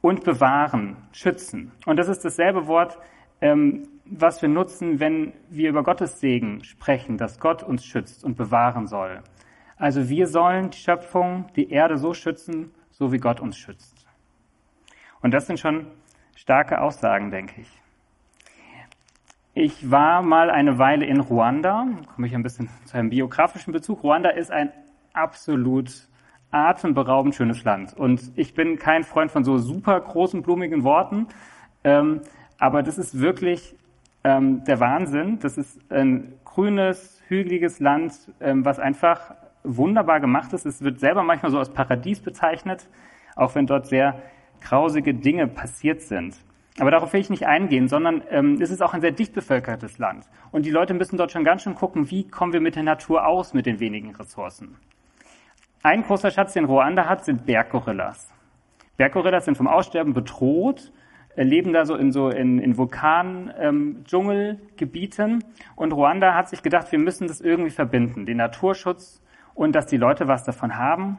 und 0.00 0.24
bewahren, 0.24 0.96
schützen. 1.12 1.72
Und 1.86 1.98
das 1.98 2.08
ist 2.08 2.24
dasselbe 2.24 2.66
Wort, 2.66 2.98
ähm, 3.40 3.88
was 4.04 4.42
wir 4.42 4.48
nutzen, 4.48 5.00
wenn 5.00 5.32
wir 5.48 5.70
über 5.70 5.82
Gottes 5.82 6.20
Segen 6.20 6.62
sprechen, 6.62 7.16
dass 7.16 7.40
Gott 7.40 7.62
uns 7.62 7.84
schützt 7.84 8.22
und 8.22 8.36
bewahren 8.36 8.86
soll. 8.86 9.22
Also 9.76 10.08
wir 10.08 10.26
sollen 10.26 10.70
die 10.70 10.78
Schöpfung, 10.78 11.46
die 11.56 11.70
Erde 11.70 11.98
so 11.98 12.14
schützen, 12.14 12.72
so 12.90 13.12
wie 13.12 13.18
Gott 13.18 13.40
uns 13.40 13.56
schützt. 13.56 14.06
Und 15.20 15.32
das 15.32 15.46
sind 15.46 15.58
schon 15.58 15.86
starke 16.36 16.80
Aussagen, 16.80 17.30
denke 17.30 17.60
ich. 17.60 17.68
Ich 19.56 19.90
war 19.90 20.22
mal 20.22 20.50
eine 20.50 20.78
Weile 20.78 21.06
in 21.06 21.20
Ruanda, 21.20 21.86
komme 22.14 22.26
ich 22.26 22.34
ein 22.34 22.42
bisschen 22.42 22.68
zu 22.84 22.96
einem 22.96 23.10
biografischen 23.10 23.72
Bezug. 23.72 24.02
Ruanda 24.02 24.30
ist 24.30 24.50
ein 24.50 24.72
absolut 25.12 26.08
atemberaubend 26.50 27.34
schönes 27.34 27.64
Land. 27.64 27.94
Und 27.94 28.32
ich 28.36 28.54
bin 28.54 28.78
kein 28.78 29.02
Freund 29.02 29.30
von 29.30 29.44
so 29.44 29.58
super 29.58 30.00
großen, 30.00 30.42
blumigen 30.42 30.84
Worten, 30.84 31.28
ähm, 31.82 32.20
aber 32.58 32.82
das 32.82 32.98
ist 32.98 33.20
wirklich 33.20 33.74
ähm, 34.22 34.64
der 34.64 34.80
Wahnsinn. 34.80 35.38
Das 35.40 35.58
ist 35.58 35.80
ein 35.90 36.34
grünes, 36.44 37.22
hügeliges 37.28 37.80
Land, 37.80 38.32
ähm, 38.40 38.64
was 38.64 38.78
einfach 38.78 39.34
wunderbar 39.64 40.20
gemacht 40.20 40.52
ist. 40.52 40.66
Es 40.66 40.82
wird 40.82 41.00
selber 41.00 41.24
manchmal 41.24 41.50
so 41.50 41.58
als 41.58 41.70
Paradies 41.70 42.20
bezeichnet, 42.20 42.86
auch 43.34 43.54
wenn 43.54 43.66
dort 43.66 43.86
sehr 43.86 44.22
grausige 44.60 45.14
Dinge 45.14 45.48
passiert 45.48 46.02
sind. 46.02 46.36
Aber 46.80 46.90
darauf 46.90 47.12
will 47.12 47.20
ich 47.20 47.30
nicht 47.30 47.46
eingehen, 47.46 47.86
sondern 47.88 48.24
ähm, 48.30 48.60
es 48.60 48.70
ist 48.70 48.82
auch 48.82 48.94
ein 48.94 49.00
sehr 49.00 49.12
dicht 49.12 49.32
bevölkertes 49.32 49.98
Land. 49.98 50.26
Und 50.50 50.66
die 50.66 50.70
Leute 50.70 50.92
müssen 50.92 51.16
dort 51.16 51.30
schon 51.30 51.44
ganz 51.44 51.62
schön 51.62 51.76
gucken, 51.76 52.10
wie 52.10 52.28
kommen 52.28 52.52
wir 52.52 52.60
mit 52.60 52.74
der 52.76 52.82
Natur 52.82 53.26
aus 53.26 53.54
mit 53.54 53.64
den 53.66 53.80
wenigen 53.80 54.14
Ressourcen. 54.14 54.76
Ein 55.82 56.02
großer 56.02 56.30
Schatz, 56.30 56.52
den 56.54 56.64
Ruanda 56.64 57.06
hat, 57.06 57.24
sind 57.24 57.46
Berggorillas. 57.46 58.28
Berggorillas 58.96 59.44
sind 59.44 59.56
vom 59.56 59.68
Aussterben 59.68 60.14
bedroht, 60.14 60.90
äh, 61.36 61.44
leben 61.44 61.72
da 61.72 61.84
so 61.84 61.94
in 61.94 62.10
so 62.10 62.28
in, 62.28 62.58
in 62.58 62.76
Vulkan-Dschungelgebieten. 62.76 65.30
Ähm, 65.30 65.38
und 65.76 65.92
Ruanda 65.92 66.34
hat 66.34 66.48
sich 66.48 66.62
gedacht, 66.62 66.90
wir 66.90 66.98
müssen 66.98 67.28
das 67.28 67.40
irgendwie 67.40 67.70
verbinden, 67.70 68.26
den 68.26 68.38
Naturschutz 68.38 69.23
und 69.54 69.74
dass 69.74 69.86
die 69.86 69.96
Leute 69.96 70.28
was 70.28 70.44
davon 70.44 70.76
haben 70.76 71.18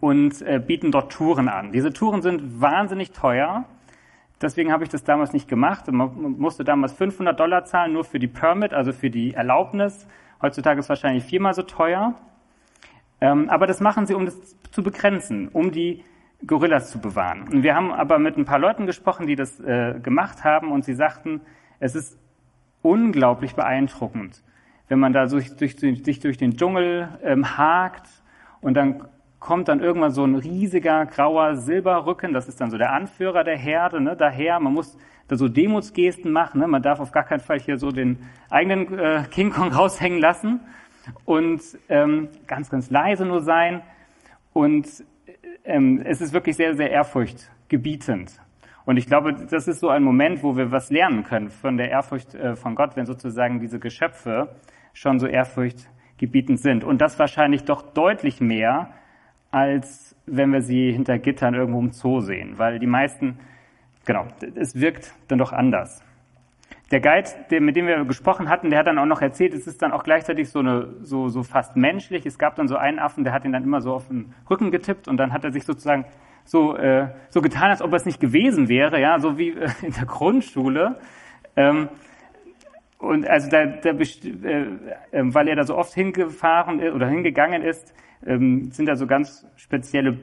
und 0.00 0.42
äh, 0.42 0.58
bieten 0.58 0.90
dort 0.90 1.12
Touren 1.12 1.48
an. 1.48 1.72
Diese 1.72 1.92
Touren 1.92 2.22
sind 2.22 2.60
wahnsinnig 2.60 3.12
teuer 3.12 3.64
Deswegen 4.42 4.72
habe 4.72 4.82
ich 4.82 4.90
das 4.90 5.04
damals 5.04 5.32
nicht 5.32 5.46
gemacht. 5.46 5.90
Man 5.90 6.36
musste 6.38 6.64
damals 6.64 6.92
500 6.92 7.38
Dollar 7.38 7.64
zahlen, 7.64 7.92
nur 7.92 8.04
für 8.04 8.18
die 8.18 8.26
Permit, 8.26 8.74
also 8.74 8.92
für 8.92 9.08
die 9.08 9.34
Erlaubnis. 9.34 10.06
Heutzutage 10.42 10.80
ist 10.80 10.86
es 10.86 10.88
wahrscheinlich 10.88 11.24
viermal 11.24 11.54
so 11.54 11.62
teuer. 11.62 12.14
Ähm, 13.20 13.48
aber 13.48 13.68
das 13.68 13.80
machen 13.80 14.06
sie, 14.06 14.14
um 14.14 14.24
das 14.24 14.56
zu 14.72 14.82
begrenzen, 14.82 15.48
um 15.48 15.70
die 15.70 16.04
Gorillas 16.44 16.90
zu 16.90 16.98
bewahren. 16.98 17.48
Und 17.48 17.62
wir 17.62 17.76
haben 17.76 17.92
aber 17.92 18.18
mit 18.18 18.36
ein 18.36 18.44
paar 18.44 18.58
Leuten 18.58 18.84
gesprochen, 18.86 19.28
die 19.28 19.36
das 19.36 19.60
äh, 19.60 20.00
gemacht 20.02 20.42
haben, 20.42 20.72
und 20.72 20.84
sie 20.84 20.94
sagten, 20.94 21.40
es 21.78 21.94
ist 21.94 22.18
unglaublich 22.82 23.54
beeindruckend, 23.54 24.42
wenn 24.92 24.98
man 24.98 25.14
da 25.14 25.24
durch, 25.24 25.56
durch, 25.56 25.78
sich 25.78 26.20
durch 26.20 26.36
den 26.36 26.58
Dschungel 26.58 27.08
ähm, 27.22 27.56
hakt 27.56 28.06
und 28.60 28.74
dann 28.74 29.02
kommt 29.40 29.68
dann 29.68 29.80
irgendwann 29.80 30.10
so 30.10 30.22
ein 30.22 30.34
riesiger 30.34 31.06
grauer 31.06 31.56
Silberrücken, 31.56 32.34
das 32.34 32.46
ist 32.46 32.60
dann 32.60 32.70
so 32.70 32.76
der 32.76 32.92
Anführer 32.92 33.42
der 33.42 33.56
Herde, 33.56 34.02
ne, 34.02 34.16
daher, 34.18 34.60
man 34.60 34.74
muss 34.74 34.98
da 35.28 35.36
so 35.36 35.48
Demutsgesten 35.48 36.30
machen, 36.30 36.60
ne, 36.60 36.66
man 36.66 36.82
darf 36.82 37.00
auf 37.00 37.10
gar 37.10 37.24
keinen 37.24 37.40
Fall 37.40 37.58
hier 37.58 37.78
so 37.78 37.90
den 37.90 38.18
eigenen 38.50 38.98
äh, 38.98 39.24
King 39.30 39.48
Kong 39.48 39.68
raushängen 39.72 40.20
lassen 40.20 40.60
und 41.24 41.62
ähm, 41.88 42.28
ganz, 42.46 42.68
ganz 42.68 42.90
leise 42.90 43.24
nur 43.24 43.40
sein 43.40 43.80
und 44.52 44.86
ähm, 45.64 46.02
es 46.04 46.20
ist 46.20 46.34
wirklich 46.34 46.56
sehr, 46.56 46.74
sehr 46.74 46.90
ehrfurchtgebietend. 46.90 48.42
Und 48.84 48.96
ich 48.96 49.06
glaube, 49.06 49.32
das 49.32 49.68
ist 49.68 49.80
so 49.80 49.88
ein 49.88 50.02
Moment, 50.02 50.42
wo 50.42 50.56
wir 50.56 50.72
was 50.72 50.90
lernen 50.90 51.22
können 51.22 51.50
von 51.50 51.76
der 51.76 51.90
Ehrfurcht 51.90 52.34
äh, 52.34 52.56
von 52.56 52.74
Gott, 52.74 52.96
wenn 52.96 53.06
sozusagen 53.06 53.60
diese 53.60 53.78
Geschöpfe 53.78 54.48
schon 54.92 55.18
so 55.18 55.26
ehrfurchtgebietend 55.26 56.60
sind. 56.60 56.84
Und 56.84 57.00
das 57.00 57.18
wahrscheinlich 57.18 57.64
doch 57.64 57.82
deutlich 57.82 58.40
mehr, 58.40 58.90
als 59.50 60.16
wenn 60.26 60.52
wir 60.52 60.62
sie 60.62 60.92
hinter 60.92 61.18
Gittern 61.18 61.54
irgendwo 61.54 61.80
im 61.80 61.92
Zoo 61.92 62.20
sehen, 62.20 62.58
weil 62.58 62.78
die 62.78 62.86
meisten, 62.86 63.38
genau, 64.04 64.26
es 64.54 64.80
wirkt 64.80 65.12
dann 65.28 65.38
doch 65.38 65.52
anders. 65.52 66.02
Der 66.90 67.00
Guide, 67.00 67.60
mit 67.60 67.74
dem 67.74 67.86
wir 67.86 68.04
gesprochen 68.04 68.50
hatten, 68.50 68.68
der 68.68 68.78
hat 68.78 68.86
dann 68.86 68.98
auch 68.98 69.06
noch 69.06 69.22
erzählt, 69.22 69.54
es 69.54 69.66
ist 69.66 69.80
dann 69.80 69.92
auch 69.92 70.04
gleichzeitig 70.04 70.50
so 70.50 70.58
eine, 70.58 70.88
so, 71.00 71.28
so 71.28 71.42
fast 71.42 71.74
menschlich. 71.74 72.26
Es 72.26 72.38
gab 72.38 72.54
dann 72.56 72.68
so 72.68 72.76
einen 72.76 72.98
Affen, 72.98 73.24
der 73.24 73.32
hat 73.32 73.46
ihn 73.46 73.52
dann 73.52 73.64
immer 73.64 73.80
so 73.80 73.94
auf 73.94 74.08
den 74.08 74.34
Rücken 74.50 74.70
getippt 74.70 75.08
und 75.08 75.16
dann 75.16 75.32
hat 75.32 75.42
er 75.42 75.52
sich 75.52 75.64
sozusagen 75.64 76.04
so, 76.44 76.76
äh, 76.76 77.08
so 77.30 77.40
getan, 77.40 77.70
als 77.70 77.80
ob 77.80 77.94
es 77.94 78.04
nicht 78.04 78.20
gewesen 78.20 78.68
wäre, 78.68 79.00
ja, 79.00 79.18
so 79.20 79.38
wie 79.38 79.50
äh, 79.50 79.70
in 79.82 79.92
der 79.92 80.04
Grundschule. 80.04 80.98
Ähm, 81.56 81.88
und 83.02 83.28
also 83.28 83.50
da, 83.50 83.66
da 83.66 83.90
äh, 83.90 83.96
äh, 85.10 85.24
weil 85.34 85.48
er 85.48 85.56
da 85.56 85.64
so 85.64 85.76
oft 85.76 85.92
hingefahren 85.92 86.78
ist 86.78 86.94
oder 86.94 87.08
hingegangen 87.08 87.62
ist, 87.62 87.92
ähm, 88.24 88.70
sind 88.70 88.86
da 88.86 88.94
so 88.94 89.08
ganz 89.08 89.44
spezielle 89.56 90.20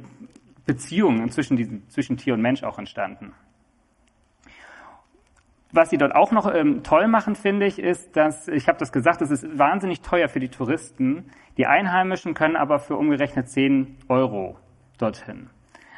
Beziehungen 0.65 1.29
zwischen, 1.29 1.57
diesen, 1.57 1.89
zwischen 1.89 2.15
Tier 2.15 2.35
und 2.35 2.41
Mensch 2.41 2.63
auch 2.63 2.79
entstanden. 2.79 3.33
Was 5.73 5.89
sie 5.89 5.97
dort 5.97 6.15
auch 6.15 6.31
noch 6.31 6.49
ähm, 6.55 6.81
toll 6.81 7.09
machen, 7.09 7.35
finde 7.35 7.65
ich, 7.65 7.79
ist, 7.79 8.15
dass, 8.15 8.47
ich 8.47 8.69
habe 8.69 8.77
das 8.77 8.93
gesagt, 8.93 9.21
es 9.21 9.29
ist 9.29 9.59
wahnsinnig 9.59 9.99
teuer 9.99 10.29
für 10.29 10.39
die 10.39 10.47
Touristen. 10.47 11.31
Die 11.57 11.65
Einheimischen 11.65 12.33
können 12.33 12.55
aber 12.55 12.79
für 12.79 12.95
umgerechnet 12.95 13.49
10 13.49 13.97
Euro 14.07 14.57
dorthin. 14.97 15.49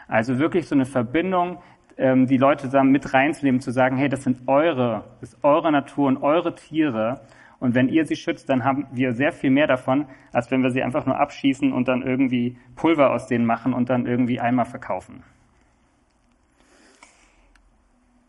Also 0.07 0.39
wirklich 0.39 0.67
so 0.67 0.73
eine 0.73 0.85
Verbindung, 0.85 1.61
ähm, 2.01 2.25
die 2.25 2.37
Leute 2.37 2.67
da 2.67 2.83
mit 2.83 3.13
reinzunehmen, 3.13 3.61
zu 3.61 3.71
sagen, 3.71 3.95
hey, 3.97 4.09
das 4.09 4.23
sind 4.23 4.47
eure, 4.47 5.05
das 5.21 5.33
ist 5.33 5.43
eure 5.43 5.71
Natur 5.71 6.07
und 6.07 6.17
eure 6.23 6.55
Tiere 6.55 7.21
und 7.61 7.75
wenn 7.75 7.89
ihr 7.89 8.07
sie 8.07 8.15
schützt, 8.15 8.49
dann 8.49 8.63
haben 8.63 8.87
wir 8.91 9.13
sehr 9.13 9.31
viel 9.31 9.51
mehr 9.51 9.67
davon, 9.67 10.07
als 10.33 10.49
wenn 10.49 10.63
wir 10.63 10.71
sie 10.71 10.81
einfach 10.81 11.05
nur 11.05 11.19
abschießen 11.19 11.71
und 11.71 11.87
dann 11.87 12.01
irgendwie 12.01 12.57
Pulver 12.75 13.11
aus 13.11 13.27
denen 13.27 13.45
machen 13.45 13.73
und 13.73 13.91
dann 13.91 14.07
irgendwie 14.07 14.39
einmal 14.39 14.65
verkaufen. 14.65 15.21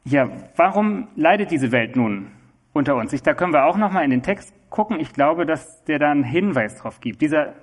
Ja, 0.04 0.28
warum 0.56 1.08
leidet 1.16 1.50
diese 1.50 1.72
Welt 1.72 1.96
nun 1.96 2.26
unter 2.74 2.94
uns? 2.94 3.14
Ich, 3.14 3.22
da 3.22 3.32
können 3.32 3.54
wir 3.54 3.64
auch 3.64 3.78
nochmal 3.78 4.04
in 4.04 4.10
den 4.10 4.22
Text 4.22 4.52
gucken. 4.68 5.00
Ich 5.00 5.14
glaube, 5.14 5.46
dass 5.46 5.82
der 5.84 5.98
da 5.98 6.10
einen 6.10 6.24
Hinweis 6.24 6.76
drauf 6.76 7.00
gibt. 7.00 7.22
Dieser 7.22 7.54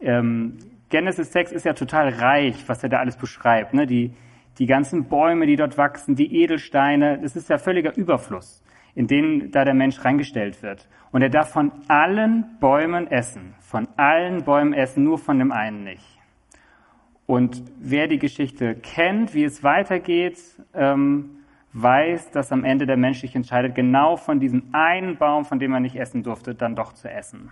ähm, 0.00 0.58
Genesis-Text 0.90 1.54
ist 1.54 1.64
ja 1.64 1.72
total 1.72 2.10
reich, 2.10 2.62
was 2.66 2.82
er 2.82 2.90
da 2.90 2.98
alles 2.98 3.16
beschreibt. 3.16 3.72
Ne? 3.72 3.86
Die, 3.86 4.12
die 4.58 4.66
ganzen 4.66 5.08
Bäume, 5.08 5.46
die 5.46 5.56
dort 5.56 5.76
wachsen, 5.78 6.14
die 6.14 6.42
Edelsteine, 6.42 7.18
das 7.20 7.36
ist 7.36 7.48
ja 7.48 7.58
völliger 7.58 7.96
Überfluss 7.96 8.64
in 8.94 9.06
denen 9.06 9.50
da 9.50 9.64
der 9.64 9.74
Mensch 9.74 10.04
reingestellt 10.04 10.62
wird. 10.62 10.88
Und 11.10 11.22
er 11.22 11.28
darf 11.28 11.52
von 11.52 11.72
allen 11.88 12.58
Bäumen 12.60 13.10
essen, 13.10 13.54
von 13.60 13.88
allen 13.96 14.44
Bäumen 14.44 14.72
essen, 14.72 15.04
nur 15.04 15.18
von 15.18 15.38
dem 15.38 15.52
einen 15.52 15.84
nicht. 15.84 16.18
Und 17.26 17.62
wer 17.78 18.06
die 18.06 18.18
Geschichte 18.18 18.74
kennt, 18.74 19.34
wie 19.34 19.44
es 19.44 19.64
weitergeht, 19.64 20.38
ähm, 20.74 21.38
weiß, 21.72 22.30
dass 22.30 22.52
am 22.52 22.64
Ende 22.64 22.86
der 22.86 22.96
Mensch 22.96 23.20
sich 23.20 23.34
entscheidet, 23.34 23.74
genau 23.74 24.16
von 24.16 24.38
diesem 24.38 24.68
einen 24.72 25.16
Baum, 25.16 25.44
von 25.44 25.58
dem 25.58 25.72
er 25.72 25.80
nicht 25.80 25.96
essen 25.96 26.22
durfte, 26.22 26.54
dann 26.54 26.76
doch 26.76 26.92
zu 26.92 27.10
essen. 27.10 27.50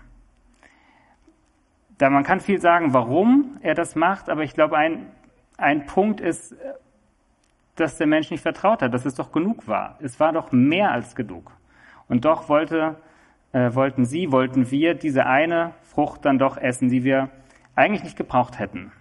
Da 1.99 2.11
man 2.11 2.23
kann 2.23 2.40
viel 2.40 2.61
sagen, 2.61 2.92
warum 2.92 3.59
er 3.62 3.75
das 3.75 3.97
macht, 3.97 4.28
aber 4.28 4.42
ich 4.42 4.54
glaube, 4.54 4.76
ein, 4.76 5.06
ein 5.56 5.87
Punkt 5.87 6.21
ist, 6.21 6.54
dass 7.76 7.97
der 7.97 8.07
Mensch 8.07 8.31
nicht 8.31 8.43
vertraut 8.43 8.83
hat, 8.83 8.93
dass 8.93 9.07
es 9.07 9.14
doch 9.14 9.33
genug 9.33 9.67
war. 9.67 9.99
Es 10.00 10.21
war 10.21 10.33
doch 10.33 10.52
mehr 10.52 10.91
als 10.91 11.14
genug. 11.14 11.52
Und 12.09 12.25
doch 12.25 12.49
wollte, 12.49 12.97
äh, 13.52 13.75
wollten 13.75 14.05
sie, 14.05 14.31
wollten 14.31 14.71
wir 14.71 14.95
diese 14.95 15.26
eine 15.26 15.73
Frucht 15.83 16.25
dann 16.25 16.38
doch 16.38 16.57
essen, 16.57 16.88
die 16.88 17.05
wir 17.05 17.31
eigentlich 17.75 18.05
nicht 18.05 18.17
gebraucht 18.17 18.59
hätten. 18.59 18.93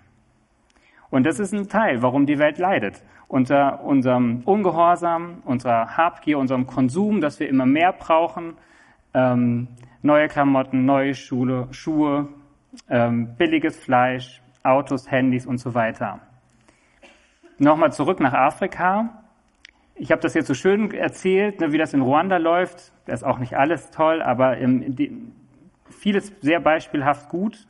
Und 1.10 1.26
das 1.26 1.40
ist 1.40 1.54
ein 1.54 1.68
Teil, 1.68 2.02
warum 2.02 2.26
die 2.26 2.40
Welt 2.40 2.58
leidet. 2.58 3.04
Unter 3.28 3.84
unserem 3.84 4.42
Ungehorsam, 4.46 5.42
unserer 5.46 5.98
Habgier, 5.98 6.38
unserem 6.38 6.68
Konsum, 6.68 7.22
dass 7.22 7.40
wir 7.40 7.50
immer 7.50 7.66
mehr 7.66 7.92
brauchen, 7.94 8.54
ähm, 9.14 9.68
neue 10.02 10.28
Klamotten, 10.28 10.86
neue 10.86 11.14
Schule, 11.14 11.68
Schuhe, 11.72 12.30
ähm, 12.90 13.36
billiges 13.38 13.78
Fleisch, 13.78 14.42
Autos, 14.64 15.12
Handys 15.12 15.46
und 15.46 15.58
so 15.58 15.74
weiter. 15.74 16.22
Nochmal 17.62 17.94
zurück 17.94 18.20
nach 18.20 18.34
Afrika. 18.34 19.22
Ich 19.94 20.12
habe 20.12 20.20
das 20.20 20.34
jetzt 20.34 20.48
so 20.48 20.56
schön 20.56 20.92
erzählt, 20.96 21.60
ne, 21.60 21.72
wie 21.72 21.78
das 21.78 21.94
in 21.94 22.02
Ruanda 22.02 22.38
läuft. 22.38 22.92
Das 23.06 23.22
ist 23.22 23.24
auch 23.24 23.38
nicht 23.38 23.56
alles 23.56 23.92
toll, 23.92 24.24
aber 24.24 24.58
im, 24.58 24.96
die, 24.96 25.16
vieles 25.88 26.34
sehr 26.42 26.60
beispielhaft 26.60 27.30
gut. 27.30 27.68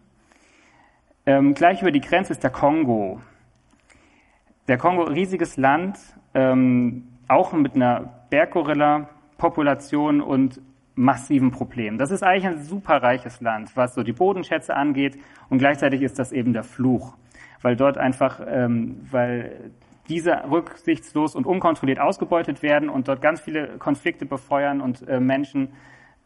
Ähm, 1.26 1.56
gleich 1.56 1.82
über 1.82 1.92
die 1.92 2.00
Grenze 2.00 2.32
ist 2.32 2.42
der 2.42 2.52
Kongo. 2.52 3.20
Der 4.70 4.78
Kongo, 4.78 5.04
riesiges 5.04 5.58
Land, 5.58 6.00
ähm, 6.34 7.10
auch 7.28 7.52
mit 7.52 7.76
einer 7.76 8.14
Berggorilla-Population 8.30 10.22
und 10.22 10.62
massiven 10.96 11.52
Problem. 11.52 11.98
Das 11.98 12.12
ist 12.12 12.24
eigentlich 12.24 12.48
ein 12.48 12.64
super 12.64 13.04
reiches 13.04 13.42
Land, 13.42 13.76
was 13.76 13.94
so 13.94 14.04
die 14.04 14.14
Bodenschätze 14.14 14.74
angeht 14.74 15.20
und 15.50 15.58
gleichzeitig 15.58 16.02
ist 16.02 16.18
das 16.18 16.32
eben 16.32 16.54
der 16.54 16.64
Fluch, 16.64 17.18
weil 17.62 17.76
dort 17.76 17.98
einfach, 17.98 18.40
ähm, 18.48 19.08
weil 19.12 19.72
diese 20.10 20.44
rücksichtslos 20.50 21.36
und 21.36 21.46
unkontrolliert 21.46 22.00
ausgebeutet 22.00 22.62
werden 22.62 22.90
und 22.90 23.08
dort 23.08 23.22
ganz 23.22 23.40
viele 23.40 23.78
Konflikte 23.78 24.26
befeuern 24.26 24.82
und 24.82 25.08
äh, 25.08 25.20
Menschen 25.20 25.70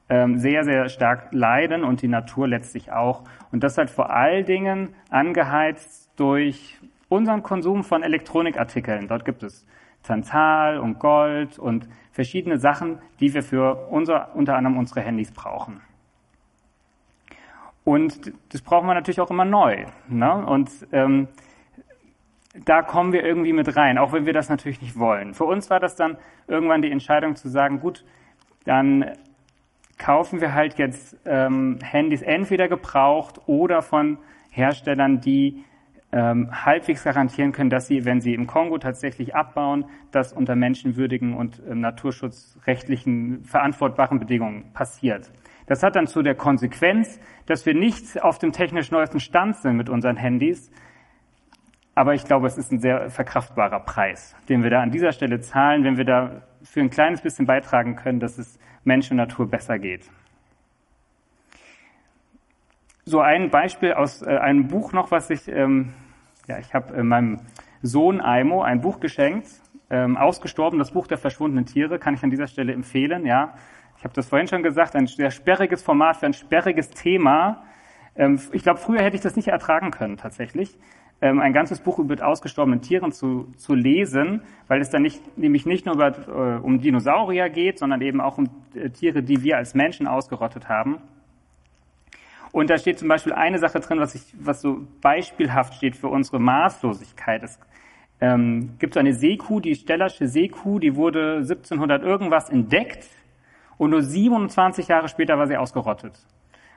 ähm, 0.10 0.38
sehr, 0.38 0.64
sehr 0.64 0.90
stark 0.90 1.30
leiden 1.32 1.84
und 1.84 2.02
die 2.02 2.08
Natur 2.08 2.48
letztlich 2.48 2.92
auch. 2.92 3.24
Und 3.52 3.64
das 3.64 3.78
halt 3.78 3.90
vor 3.90 4.12
allen 4.12 4.46
Dingen 4.46 4.96
angeheizt 5.10 6.12
durch 6.16 6.80
unseren 7.10 7.44
Konsum 7.44 7.84
von 7.84 8.04
Elektronikartikeln. 8.04 9.08
Dort 9.08 9.26
gibt 9.26 9.44
es 9.44 9.66
Tantal 10.04 10.78
und 10.80 11.00
Gold 11.00 11.60
und 11.60 11.88
verschiedene 12.12 12.58
Sachen, 12.58 13.00
die 13.20 13.34
wir 13.34 13.44
für 13.44 13.88
unser, 13.90 14.36
unter 14.36 14.56
anderem 14.56 14.78
unsere 14.78 15.02
Handys 15.02 15.32
brauchen. 15.32 15.82
Und 17.86 18.34
das 18.50 18.62
brauchen 18.62 18.88
wir 18.88 18.96
natürlich 18.96 19.22
auch 19.22 19.30
immer 19.30 19.46
neu. 19.46 19.86
Ne? 20.10 20.46
Und 20.46 20.70
ähm, 20.92 21.30
da 22.66 22.82
kommen 22.82 23.14
wir 23.14 23.24
irgendwie 23.24 23.54
mit 23.54 23.78
rein, 23.78 23.98
auch 23.98 24.12
wenn 24.12 24.26
wir 24.26 24.34
das 24.34 24.50
natürlich 24.50 24.82
nicht 24.82 24.98
wollen. 24.98 25.34
Für 25.34 25.46
uns 25.46 25.70
war 25.70 25.80
das 25.80 25.96
dann 25.96 26.18
irgendwann 26.48 26.82
die 26.82 26.92
Entscheidung 26.92 27.36
zu 27.36 27.48
sagen, 27.48 27.80
gut, 27.80 28.04
dann 28.66 29.06
kaufen 29.98 30.42
wir 30.42 30.54
halt 30.54 30.78
jetzt 30.78 31.16
ähm, 31.26 31.78
Handys 31.84 32.22
entweder 32.22 32.68
gebraucht 32.68 33.42
oder 33.46 33.82
von 33.82 34.18
Herstellern, 34.50 35.22
die 35.22 35.64
ähm, 36.12 36.50
halbwegs 36.52 37.04
garantieren 37.04 37.52
können, 37.52 37.70
dass 37.70 37.88
sie, 37.88 38.06
wenn 38.06 38.22
sie 38.22 38.34
im 38.34 38.48
Kongo 38.48 38.78
tatsächlich 38.78 39.36
abbauen, 39.36 39.86
das 40.12 40.34
unter 40.34 40.56
menschenwürdigen 40.56 41.36
und 41.36 41.62
ähm, 41.70 41.82
naturschutzrechtlichen 41.82 43.44
verantwortbaren 43.44 44.20
Bedingungen 44.20 44.72
passiert. 44.74 45.32
Das 45.68 45.82
hat 45.82 45.96
dann 45.96 46.08
zu 46.08 46.22
der 46.22 46.36
Konsequenz, 46.36 47.20
dass 47.46 47.66
wir 47.66 47.74
nicht 47.74 48.22
auf 48.22 48.38
dem 48.38 48.52
technisch 48.52 48.92
neuesten 48.92 49.20
Stand 49.20 49.56
sind 49.58 49.78
mit 49.78 49.90
unseren 49.90 50.16
Handys, 50.16 50.72
aber 51.96 52.14
ich 52.14 52.26
glaube, 52.26 52.46
es 52.46 52.58
ist 52.58 52.72
ein 52.74 52.80
sehr 52.80 53.10
verkraftbarer 53.10 53.80
Preis, 53.80 54.36
den 54.50 54.64
wir 54.64 54.70
da 54.70 54.82
an 54.82 54.92
dieser 54.92 55.14
Stelle 55.14 55.40
zahlen, 55.40 55.86
wenn 55.86 55.98
wir 55.98 56.04
da 56.04 56.42
für 56.62 56.82
ein 56.82 56.90
kleines 56.90 57.22
bisschen 57.22 57.46
beitragen 57.46 57.96
können, 57.96 58.20
dass 58.20 58.38
es 58.38 58.60
Mensch 58.84 59.10
und 59.10 59.18
Natur 59.18 59.50
besser 59.50 59.80
geht. 59.80 60.10
So 63.06 63.22
ein 63.22 63.50
Beispiel 63.50 63.94
aus 63.94 64.22
äh, 64.22 64.38
einem 64.38 64.68
Buch 64.68 64.92
noch, 64.92 65.12
was 65.12 65.30
ich, 65.30 65.48
ähm, 65.48 65.94
ja, 66.48 66.58
ich 66.60 66.74
habe 66.74 66.96
äh, 66.96 67.04
meinem 67.04 67.40
Sohn 67.82 68.20
Aimo 68.20 68.62
ein 68.62 68.82
Buch 68.82 69.00
geschenkt, 69.00 69.48
ähm, 69.90 70.18
ausgestorben, 70.18 70.80
das 70.80 70.92
Buch 70.92 71.08
der 71.08 71.18
verschwundenen 71.18 71.66
Tiere, 71.66 72.00
kann 72.00 72.16
ich 72.16 72.24
an 72.24 72.32
dieser 72.32 72.48
Stelle 72.48 72.74
empfehlen. 72.74 73.26
Ja, 73.26 73.54
habe 74.06 74.14
das 74.14 74.28
vorhin 74.28 74.48
schon 74.48 74.64
gesagt, 74.64 74.96
ein 74.96 75.08
sehr 75.08 75.32
sperriges 75.32 75.82
Format 75.82 76.18
für 76.18 76.28
ein 76.28 76.34
sperriges 76.34 76.92
Thema. 76.92 77.66
Ähm, 78.16 78.40
ich 78.54 78.62
glaube, 78.64 78.80
früher 78.80 79.02
hätte 79.02 79.16
ich 79.16 79.22
das 79.22 79.36
nicht 79.36 79.48
ertragen 79.48 79.92
können 79.92 80.16
tatsächlich 80.16 80.78
ähm, 81.22 81.40
ein 81.40 81.54
ganzes 81.54 81.80
Buch 81.80 81.98
über 81.98 82.26
ausgestorbenen 82.26 82.82
Tieren 82.82 83.12
zu, 83.12 83.52
zu 83.58 83.74
lesen, 83.74 84.42
weil 84.68 84.80
es 84.80 84.92
dann 84.92 85.02
nicht, 85.02 85.38
nämlich 85.38 85.66
nicht 85.66 85.88
nur 85.88 85.96
über, 85.96 86.10
äh, 86.10 86.62
um 86.62 86.80
Dinosaurier 86.80 87.50
geht, 87.50 87.80
sondern 87.80 88.02
eben 88.02 88.22
auch 88.22 88.38
um 88.38 88.48
äh, 88.76 88.90
Tiere, 88.90 89.24
die 89.24 89.42
wir 89.42 89.58
als 89.58 89.74
Menschen 89.74 90.08
ausgerottet 90.08 90.70
haben. 90.70 91.00
Und 92.52 92.70
da 92.70 92.78
steht 92.78 93.00
zum 93.00 93.08
Beispiel 93.08 93.34
eine 93.34 93.58
Sache 93.58 93.80
drin, 93.80 94.00
was, 94.00 94.14
ich, 94.14 94.36
was 94.40 94.62
so 94.62 94.86
beispielhaft 95.02 95.74
steht 95.74 95.96
für 95.96 96.10
unsere 96.10 96.40
Maßlosigkeit. 96.40 97.42
Es 97.42 97.60
ähm, 98.22 98.76
gibt 98.78 98.94
so 98.94 99.00
eine 99.00 99.14
Seekuh, 99.14 99.60
die 99.62 99.74
Stellersche 99.74 100.28
Seekuh, 100.28 100.78
die 100.78 100.96
wurde 100.96 101.38
1700 101.38 102.04
irgendwas 102.04 102.50
entdeckt 102.50 103.10
und 103.78 103.92
nur 103.92 104.02
27 104.02 104.88
Jahre 104.88 105.08
später 105.08 105.38
war 105.38 105.48
sie 105.48 105.58
ausgerottet, 105.58 106.18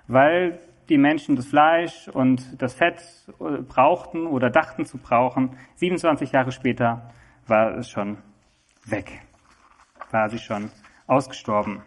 weil 0.07 0.59
die 0.89 0.99
Menschen 0.99 1.37
das 1.37 1.47
Fleisch 1.47 2.09
und 2.09 2.61
das 2.61 2.75
Fett 2.75 3.03
äh, 3.41 3.63
brauchten 3.63 4.27
oder 4.27 4.51
dachten 4.51 4.85
zu 4.85 4.99
brauchen. 4.99 5.57
27 5.77 6.33
Jahre 6.33 6.53
später 6.53 7.11
war 7.47 7.77
es 7.77 7.91
schon 7.91 8.19
weg, 8.87 9.21
war 10.11 10.29
sie 10.29 10.39
schon 10.39 10.71
ausgestorben. 11.07 11.83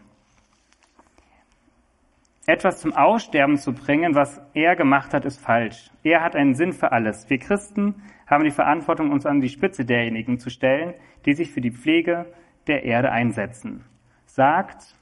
Etwas 2.47 2.82
zum 2.82 2.93
Aussterben 2.93 3.58
zu 3.58 3.71
bringen, 3.71 4.15
was 4.15 4.41
er 4.54 4.76
gemacht 4.76 5.13
hat, 5.13 5.26
ist 5.26 5.39
falsch. 5.39 5.91
Er 6.04 6.24
hat 6.24 6.36
einen 6.36 6.56
Sinn 6.56 6.74
für 6.74 6.91
alles. 6.91 7.30
Wir 7.30 7.38
Christen 7.38 8.02
haben 8.26 8.43
die 8.43 8.52
Verantwortung, 8.52 9.12
uns 9.12 9.26
an 9.26 9.41
die 9.41 9.50
Spitze 9.50 9.86
derjenigen 9.86 10.39
zu 10.39 10.50
stellen, 10.50 10.95
die 11.26 11.34
sich 11.34 11.52
für 11.52 11.62
die 11.62 11.71
Pflege 11.71 12.34
der 12.67 12.84
Erde 12.84 13.12
einsetzen. 13.12 13.86
Sagt 14.26 14.95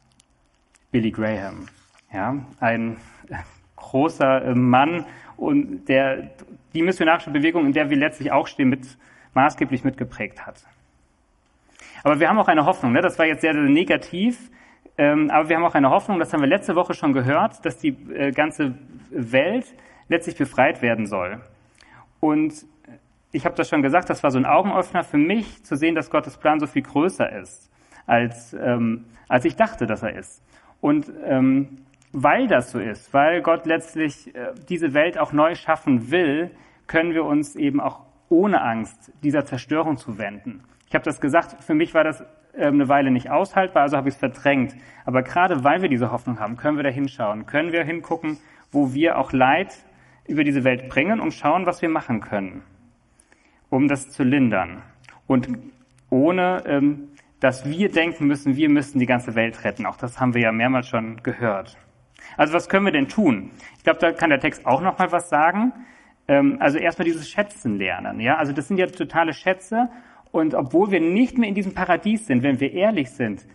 Billy 0.92 1.12
Graham. 1.12 1.68
Ja, 2.12 2.36
ein 2.60 2.98
großer 3.76 4.46
äh, 4.46 4.56
Mann 4.56 5.06
und 5.38 5.86
der 5.86 6.32
die 6.74 6.82
missionarische 6.82 7.32
Bewegung, 7.32 7.66
in 7.66 7.74
der 7.74 7.90
wir 7.90 7.98
letztlich 7.98 8.32
auch 8.32 8.48
stehen, 8.48 8.70
mit, 8.70 8.98
maßgeblich 9.34 9.84
mitgeprägt 9.84 10.46
hat. 10.46 10.66
Aber 12.04 12.20
wir 12.20 12.30
haben 12.30 12.38
auch 12.38 12.48
eine 12.48 12.66
Hoffnung. 12.66 12.92
Ne? 12.92 13.02
Das 13.02 13.18
war 13.18 13.26
jetzt 13.26 13.42
sehr, 13.42 13.54
sehr 13.54 13.64
negativ. 13.64 14.52
Ähm, 14.98 15.30
aber 15.32 15.50
wir 15.50 15.56
haben 15.56 15.64
auch 15.64 15.76
eine 15.76 15.90
Hoffnung, 15.90 16.20
das 16.20 16.34
haben 16.34 16.42
wir 16.42 16.48
letzte 16.48 16.76
Woche 16.76 16.94
schon 16.94 17.14
gehört, 17.14 17.66
dass 17.66 17.78
die 17.78 17.96
äh, 18.14 18.32
ganze 18.32 18.76
Welt 19.10 19.66
letztlich 20.10 20.36
befreit 20.38 20.82
werden 20.82 21.06
soll. 21.06 21.40
Und 22.20 22.66
ich 23.32 23.46
habe 23.46 23.56
das 23.56 23.70
schon 23.70 23.82
gesagt, 23.82 24.10
das 24.10 24.24
war 24.24 24.32
so 24.32 24.38
ein 24.38 24.46
Augenöffner 24.46 25.04
für 25.04 25.18
mich, 25.18 25.64
zu 25.64 25.76
sehen, 25.76 25.96
dass 25.96 26.10
Gottes 26.10 26.38
Plan 26.38 26.60
so 26.60 26.68
viel 26.68 26.82
größer 26.82 27.32
ist, 27.40 27.72
als, 28.08 28.54
ähm, 28.54 29.06
als 29.30 29.46
ich 29.46 29.56
dachte, 29.56 29.86
dass 29.86 30.04
er 30.04 30.16
ist. 30.18 30.44
Und 30.82 31.12
ähm, 31.26 31.80
weil 32.12 32.48
das 32.48 32.72
so 32.72 32.80
ist, 32.80 33.14
weil 33.14 33.42
Gott 33.42 33.66
letztlich 33.66 34.34
äh, 34.34 34.54
diese 34.68 34.94
Welt 34.94 35.18
auch 35.18 35.32
neu 35.32 35.56
schaffen 35.56 36.12
will, 36.12 36.52
können 36.88 37.14
wir 37.14 37.26
uns 37.26 37.56
eben 37.56 37.80
auch 37.80 38.02
ohne 38.30 38.62
Angst 38.62 39.12
dieser 39.24 39.46
Zerstörung 39.46 39.98
zuwenden. 39.98 40.64
Ich 40.88 40.96
habe 40.96 41.06
das 41.06 41.22
gesagt, 41.22 41.64
für 41.64 41.76
mich 41.76 41.94
war 41.94 42.04
das 42.04 42.24
ähm, 42.56 42.76
eine 42.76 42.90
Weile 42.90 43.12
nicht 43.12 43.30
aushaltbar, 43.30 43.84
also 43.84 43.98
habe 43.98 44.10
ich 44.10 44.16
es 44.16 44.20
verdrängt. 44.20 44.76
Aber 45.06 45.22
gerade 45.22 45.64
weil 45.64 45.82
wir 45.82 45.90
diese 45.90 46.12
Hoffnung 46.12 46.40
haben, 46.40 46.58
können 46.58 46.78
wir 46.78 46.84
da 46.84 46.90
hinschauen, 46.90 47.46
können 47.46 47.72
wir 47.72 47.84
hingucken, 47.84 48.38
wo 48.72 48.94
wir 48.94 49.18
auch 49.18 49.32
Leid 49.32 49.74
über 50.28 50.44
diese 50.44 50.64
Welt 50.64 50.90
bringen 50.90 51.20
und 51.20 51.34
schauen, 51.34 51.66
was 51.66 51.82
wir 51.82 51.90
machen 51.90 52.22
können, 52.22 52.64
um 53.70 53.88
das 53.88 54.10
zu 54.10 54.24
lindern. 54.24 54.84
Und 55.28 55.48
ohne, 56.10 56.64
ähm, 56.66 57.10
dass 57.40 57.66
wir 57.70 57.90
denken 57.90 58.28
müssen, 58.28 58.56
wir 58.56 58.70
müssen 58.70 59.00
die 59.00 59.06
ganze 59.06 59.36
Welt 59.36 59.64
retten. 59.64 59.86
Auch 59.86 59.98
das 59.98 60.20
haben 60.20 60.34
wir 60.34 60.42
ja 60.42 60.52
mehrmals 60.52 60.88
schon 60.88 61.24
gehört. 61.24 61.78
Also 62.38 62.54
was 62.54 62.70
können 62.70 62.86
wir 62.86 62.92
denn 62.92 63.08
tun? 63.08 63.52
Ich 63.78 63.84
glaube, 63.84 64.00
da 64.00 64.12
kann 64.12 64.30
der 64.30 64.40
Text 64.40 64.66
auch 64.66 64.82
noch 64.82 64.98
mal 64.98 65.12
was 65.12 65.30
sagen. 65.30 65.74
Ähm, 66.28 66.58
also 66.60 66.78
erstmal 66.78 67.06
dieses 67.06 67.30
Schätzen 67.30 67.78
lernen. 67.78 68.20
Ja, 68.20 68.36
also 68.38 68.52
das 68.52 68.68
sind 68.68 68.78
ja 68.78 68.86
totale 68.88 69.34
Schätze. 69.34 69.90
Und 70.32 70.54
obwohl 70.54 70.92
wir 70.92 71.00
nicht 71.00 71.38
mehr 71.38 71.50
in 71.50 71.56
diesem 71.56 71.74
Paradies 71.74 72.28
sind, 72.28 72.44
wenn 72.44 72.60
wir 72.60 72.72
ehrlich 72.74 73.10
sind, 73.12 73.46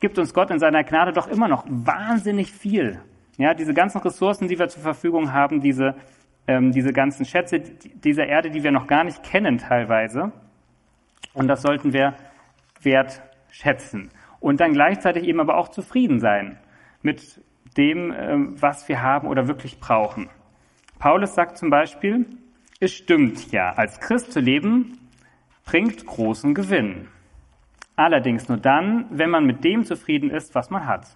gibt 0.00 0.18
uns 0.18 0.34
Gott 0.34 0.50
in 0.50 0.58
seiner 0.58 0.82
Gnade 0.82 1.12
doch 1.12 1.28
immer 1.28 1.48
noch 1.48 1.64
wahnsinnig 1.68 2.52
viel. 2.52 3.00
Ja, 3.38 3.54
diese 3.54 3.72
ganzen 3.72 3.98
Ressourcen, 3.98 4.48
die 4.48 4.58
wir 4.58 4.68
zur 4.68 4.82
Verfügung 4.82 5.32
haben, 5.32 5.60
diese, 5.60 5.94
ähm, 6.48 6.72
diese 6.72 6.92
ganzen 6.92 7.24
Schätze 7.24 7.60
dieser 7.60 8.26
Erde, 8.26 8.50
die 8.50 8.62
wir 8.64 8.72
noch 8.72 8.88
gar 8.88 9.04
nicht 9.04 9.22
kennen 9.22 9.58
teilweise. 9.58 10.32
Und 11.34 11.46
das 11.46 11.62
sollten 11.62 11.92
wir 11.92 12.14
wertschätzen. 12.84 14.10
Und 14.40 14.60
dann 14.60 14.72
gleichzeitig 14.72 15.24
eben 15.24 15.40
aber 15.40 15.56
auch 15.56 15.68
zufrieden 15.68 16.20
sein 16.20 16.58
mit 17.02 17.40
dem, 17.76 18.12
ähm, 18.12 18.60
was 18.60 18.88
wir 18.88 19.02
haben 19.02 19.28
oder 19.28 19.48
wirklich 19.48 19.80
brauchen. 19.80 20.28
Paulus 20.98 21.34
sagt 21.34 21.58
zum 21.58 21.70
Beispiel, 21.70 22.26
es 22.80 22.92
stimmt 22.92 23.50
ja, 23.52 23.70
als 23.70 24.00
Christ 24.00 24.32
zu 24.32 24.40
leben 24.40 24.98
bringt 25.64 26.04
großen 26.04 26.54
Gewinn. 26.54 27.08
Allerdings 27.96 28.48
nur 28.48 28.58
dann, 28.58 29.06
wenn 29.10 29.30
man 29.30 29.46
mit 29.46 29.64
dem 29.64 29.84
zufrieden 29.84 30.30
ist, 30.30 30.54
was 30.54 30.70
man 30.70 30.86
hat. 30.86 31.06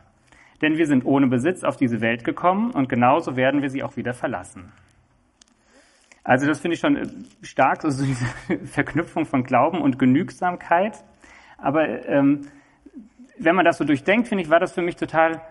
Denn 0.62 0.78
wir 0.78 0.86
sind 0.86 1.04
ohne 1.04 1.26
Besitz 1.26 1.64
auf 1.64 1.76
diese 1.76 2.00
Welt 2.00 2.24
gekommen 2.24 2.70
und 2.70 2.88
genauso 2.88 3.36
werden 3.36 3.62
wir 3.62 3.70
sie 3.70 3.82
auch 3.82 3.96
wieder 3.96 4.14
verlassen. 4.14 4.72
Also 6.24 6.46
das 6.46 6.60
finde 6.60 6.74
ich 6.74 6.80
schon 6.80 6.96
äh, 6.96 7.06
stark, 7.42 7.84
also 7.84 8.04
diese 8.04 8.26
Verknüpfung 8.66 9.26
von 9.26 9.44
Glauben 9.44 9.80
und 9.80 9.98
Genügsamkeit. 9.98 11.04
Aber 11.66 12.06
ähm, 12.06 12.42
wenn 13.38 13.54
man 13.54 13.64
das 13.64 13.78
so 13.78 13.84
durchdenkt, 13.84 14.28
finde 14.28 14.42
ich, 14.42 14.50
war 14.50 14.60
das 14.60 14.72
für 14.72 14.82
mich 14.82 14.96
total 14.96 15.42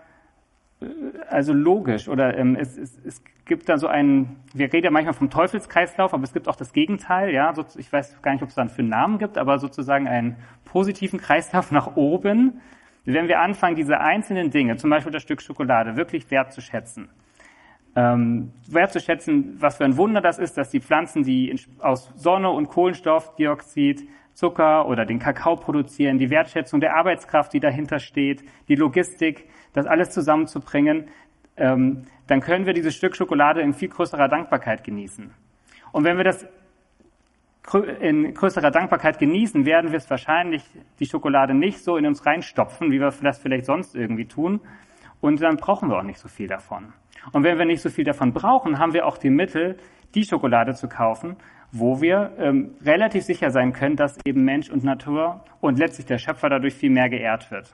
also 1.28 1.52
logisch. 1.52 2.08
Oder 2.08 2.36
ähm, 2.36 2.56
es, 2.56 2.76
es, 2.76 2.98
es 3.04 3.22
gibt 3.44 3.68
da 3.68 3.78
so 3.78 3.86
einen, 3.86 4.36
wir 4.52 4.72
reden 4.72 4.84
ja 4.84 4.90
manchmal 4.90 5.14
vom 5.14 5.30
Teufelskreislauf, 5.30 6.12
aber 6.12 6.24
es 6.24 6.32
gibt 6.32 6.48
auch 6.48 6.56
das 6.56 6.72
Gegenteil, 6.72 7.32
ja, 7.32 7.54
so, 7.54 7.64
ich 7.78 7.92
weiß 7.92 8.20
gar 8.22 8.32
nicht, 8.32 8.42
ob 8.42 8.50
es 8.50 8.54
dann 8.54 8.68
für 8.68 8.80
einen 8.80 8.90
Namen 8.90 9.18
gibt, 9.18 9.38
aber 9.38 9.58
sozusagen 9.58 10.06
einen 10.06 10.36
positiven 10.64 11.20
Kreislauf 11.20 11.70
nach 11.70 11.96
oben, 11.96 12.60
wenn 13.04 13.28
wir 13.28 13.40
anfangen, 13.40 13.76
diese 13.76 14.00
einzelnen 14.00 14.50
Dinge, 14.50 14.76
zum 14.76 14.90
Beispiel 14.90 15.12
das 15.12 15.22
Stück 15.22 15.40
Schokolade, 15.40 15.96
wirklich 15.96 16.30
wertzuschätzen, 16.30 17.08
ähm, 17.94 18.52
wertzuschätzen, 18.68 19.56
was 19.60 19.76
für 19.76 19.84
ein 19.84 19.96
Wunder 19.96 20.20
das 20.20 20.38
ist, 20.38 20.58
dass 20.58 20.70
die 20.70 20.80
Pflanzen, 20.80 21.22
die 21.22 21.54
aus 21.78 22.12
Sonne 22.16 22.50
und 22.50 22.68
Kohlenstoffdioxid, 22.68 24.08
Zucker 24.36 24.86
oder 24.86 25.06
den 25.06 25.18
Kakao 25.18 25.56
produzieren, 25.56 26.18
die 26.18 26.28
Wertschätzung 26.28 26.80
der 26.80 26.94
Arbeitskraft, 26.94 27.54
die 27.54 27.60
dahinter 27.60 27.98
steht, 27.98 28.44
die 28.68 28.74
Logistik, 28.74 29.48
das 29.72 29.86
alles 29.86 30.10
zusammenzubringen, 30.10 31.08
ähm, 31.56 32.02
dann 32.26 32.40
können 32.40 32.66
wir 32.66 32.74
dieses 32.74 32.94
Stück 32.94 33.16
Schokolade 33.16 33.62
in 33.62 33.72
viel 33.72 33.88
größerer 33.88 34.28
Dankbarkeit 34.28 34.84
genießen. 34.84 35.30
Und 35.92 36.04
wenn 36.04 36.18
wir 36.18 36.24
das 36.24 36.46
in 38.00 38.34
größerer 38.34 38.70
Dankbarkeit 38.70 39.18
genießen, 39.18 39.64
werden 39.64 39.90
wir 39.90 39.96
es 39.96 40.08
wahrscheinlich 40.10 40.62
die 41.00 41.06
Schokolade 41.06 41.54
nicht 41.54 41.82
so 41.82 41.96
in 41.96 42.06
uns 42.06 42.26
reinstopfen, 42.26 42.92
wie 42.92 43.00
wir 43.00 43.10
das 43.22 43.38
vielleicht 43.38 43.64
sonst 43.64 43.96
irgendwie 43.96 44.26
tun. 44.26 44.60
Und 45.22 45.40
dann 45.40 45.56
brauchen 45.56 45.88
wir 45.88 45.96
auch 45.96 46.02
nicht 46.02 46.18
so 46.18 46.28
viel 46.28 46.46
davon. 46.46 46.92
Und 47.32 47.42
wenn 47.42 47.58
wir 47.58 47.64
nicht 47.64 47.80
so 47.80 47.88
viel 47.88 48.04
davon 48.04 48.34
brauchen, 48.34 48.78
haben 48.78 48.92
wir 48.92 49.06
auch 49.06 49.16
die 49.16 49.30
Mittel, 49.30 49.78
die 50.14 50.24
Schokolade 50.24 50.74
zu 50.74 50.88
kaufen, 50.88 51.36
wo 51.72 52.00
wir 52.00 52.32
ähm, 52.38 52.74
relativ 52.84 53.24
sicher 53.24 53.50
sein 53.50 53.72
können, 53.72 53.96
dass 53.96 54.18
eben 54.24 54.44
Mensch 54.44 54.70
und 54.70 54.84
Natur 54.84 55.44
und 55.60 55.78
letztlich 55.78 56.06
der 56.06 56.18
Schöpfer 56.18 56.48
dadurch 56.48 56.74
viel 56.74 56.90
mehr 56.90 57.08
geehrt 57.08 57.50
wird. 57.50 57.72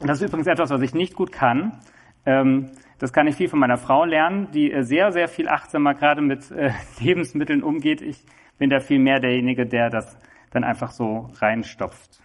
Und 0.00 0.08
das 0.08 0.20
ist 0.20 0.28
übrigens 0.28 0.46
etwas, 0.46 0.70
was 0.70 0.82
ich 0.82 0.94
nicht 0.94 1.14
gut 1.14 1.32
kann. 1.32 1.80
Ähm, 2.26 2.70
das 2.98 3.12
kann 3.12 3.26
ich 3.26 3.36
viel 3.36 3.48
von 3.48 3.58
meiner 3.58 3.78
Frau 3.78 4.04
lernen, 4.04 4.50
die 4.52 4.72
äh, 4.72 4.82
sehr, 4.82 5.12
sehr 5.12 5.28
viel 5.28 5.48
achtsamer 5.48 5.94
gerade 5.94 6.20
mit 6.20 6.50
äh, 6.50 6.70
Lebensmitteln 7.00 7.62
umgeht. 7.62 8.02
Ich 8.02 8.24
bin 8.58 8.70
da 8.70 8.80
viel 8.80 8.98
mehr 8.98 9.20
derjenige, 9.20 9.66
der 9.66 9.90
das 9.90 10.18
dann 10.50 10.64
einfach 10.64 10.90
so 10.90 11.30
reinstopft. 11.40 12.20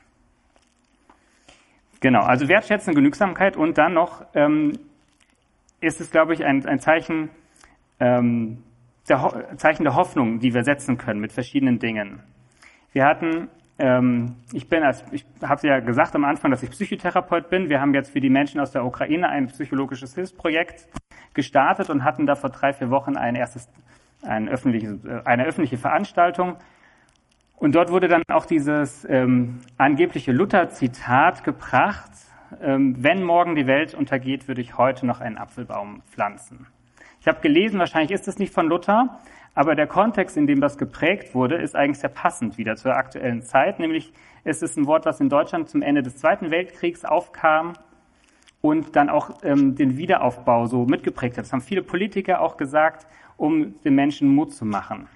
Genau, 1.99 2.21
also 2.21 2.47
Wertschätzung, 2.47 2.95
Genügsamkeit 2.95 3.55
und 3.55 3.77
dann 3.77 3.93
noch 3.93 4.25
ähm, 4.33 4.73
ist 5.79 6.01
es, 6.01 6.11
glaube 6.11 6.33
ich, 6.33 6.43
ein, 6.43 6.65
ein 6.65 6.79
Zeichen, 6.79 7.29
ähm, 7.99 8.63
der 9.09 9.57
Zeichen 9.57 9.83
der 9.83 9.95
Hoffnung, 9.95 10.39
die 10.39 10.53
wir 10.53 10.63
setzen 10.63 10.97
können 10.97 11.19
mit 11.19 11.31
verschiedenen 11.31 11.79
Dingen. 11.79 12.21
Wir 12.93 13.05
hatten, 13.05 13.49
ähm, 13.79 14.35
ich 14.53 14.69
bin 14.69 14.83
als, 14.83 15.03
ich 15.11 15.25
habe 15.41 15.67
ja 15.67 15.79
gesagt 15.79 16.15
am 16.15 16.23
Anfang, 16.23 16.51
dass 16.51 16.63
ich 16.63 16.69
Psychotherapeut 16.71 17.49
bin. 17.49 17.69
Wir 17.69 17.81
haben 17.81 17.93
jetzt 17.93 18.11
für 18.11 18.21
die 18.21 18.29
Menschen 18.29 18.59
aus 18.61 18.71
der 18.71 18.85
Ukraine 18.85 19.29
ein 19.29 19.47
psychologisches 19.47 20.15
Hilfsprojekt 20.15 20.87
gestartet 21.33 21.89
und 21.89 22.03
hatten 22.03 22.25
da 22.25 22.35
vor 22.35 22.49
drei, 22.49 22.73
vier 22.73 22.89
Wochen 22.91 23.17
ein 23.17 23.35
erstes, 23.35 23.67
ein 24.21 24.47
öffentliches, 24.47 25.03
äh, 25.05 25.21
eine 25.25 25.45
öffentliche 25.45 25.77
Veranstaltung. 25.77 26.57
Und 27.57 27.75
dort 27.75 27.91
wurde 27.91 28.07
dann 28.07 28.23
auch 28.31 28.45
dieses 28.45 29.05
ähm, 29.09 29.59
angebliche 29.77 30.31
Luther-Zitat 30.31 31.43
gebracht, 31.43 32.11
ähm, 32.61 32.95
wenn 32.99 33.23
morgen 33.23 33.55
die 33.55 33.67
Welt 33.67 33.93
untergeht, 33.93 34.47
würde 34.47 34.61
ich 34.61 34.77
heute 34.77 35.05
noch 35.05 35.21
einen 35.21 35.37
Apfelbaum 35.37 36.01
pflanzen. 36.09 36.67
Ich 37.23 37.27
habe 37.29 37.39
gelesen, 37.39 37.79
wahrscheinlich 37.79 38.11
ist 38.11 38.27
es 38.27 38.37
nicht 38.37 38.53
von 38.53 38.67
Luther, 38.67 39.17
aber 39.55 39.75
der 39.75 39.87
Kontext, 39.87 40.35
in 40.35 40.45
dem 40.45 40.59
das 40.59 40.77
geprägt 40.77 41.33
wurde, 41.33 41.55
ist 41.55 41.73
eigentlich 41.73 41.99
sehr 41.99 42.09
passend 42.09 42.57
wieder 42.57 42.75
zur 42.75 42.97
aktuellen 42.97 43.43
Zeit. 43.43 43.79
Nämlich 43.79 44.11
ist 44.43 44.61
es 44.61 44.75
ein 44.75 44.87
Wort, 44.87 45.05
was 45.05 45.21
in 45.21 45.29
Deutschland 45.29 45.69
zum 45.69 45.81
Ende 45.81 46.03
des 46.03 46.17
Zweiten 46.17 46.51
Weltkriegs 46.51 47.05
aufkam 47.05 47.77
und 48.59 48.97
dann 48.97 49.09
auch 49.09 49.41
ähm, 49.41 49.75
den 49.75 49.95
Wiederaufbau 49.95 50.65
so 50.65 50.83
mitgeprägt 50.83 51.37
hat. 51.37 51.45
Das 51.45 51.53
haben 51.53 51.61
viele 51.61 51.81
Politiker 51.81 52.41
auch 52.41 52.57
gesagt, 52.57 53.07
um 53.37 53.81
den 53.83 53.95
Menschen 53.95 54.27
Mut 54.27 54.53
zu 54.53 54.65
machen. 54.65 55.07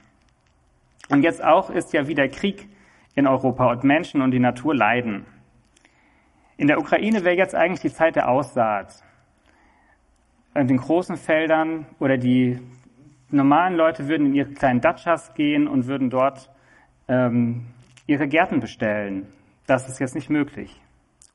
Und 1.09 1.23
jetzt 1.23 1.43
auch 1.43 1.69
ist 1.69 1.91
ja 1.91 2.07
wieder 2.07 2.29
Krieg 2.29 2.69
in 3.15 3.27
Europa 3.27 3.69
und 3.69 3.83
Menschen 3.83 4.21
und 4.21 4.31
die 4.31 4.39
Natur 4.39 4.73
leiden. 4.73 5.25
In 6.55 6.67
der 6.67 6.79
Ukraine 6.79 7.25
wäre 7.25 7.35
jetzt 7.35 7.53
eigentlich 7.53 7.81
die 7.81 7.93
Zeit 7.93 8.15
der 8.15 8.29
Aussaat. 8.29 9.03
In 10.57 10.67
den 10.67 10.77
großen 10.77 11.17
Feldern 11.17 11.85
oder 11.99 12.17
die 12.17 12.59
normalen 13.29 13.75
Leute 13.75 14.07
würden 14.07 14.27
in 14.27 14.33
ihre 14.33 14.49
kleinen 14.49 14.81
Datschas 14.81 15.33
gehen 15.35 15.67
und 15.67 15.85
würden 15.85 16.09
dort 16.09 16.49
ähm, 17.07 17.67
ihre 18.07 18.27
Gärten 18.27 18.59
bestellen. 18.59 19.27
Das 19.67 19.87
ist 19.87 19.99
jetzt 19.99 20.15
nicht 20.15 20.29
möglich 20.29 20.81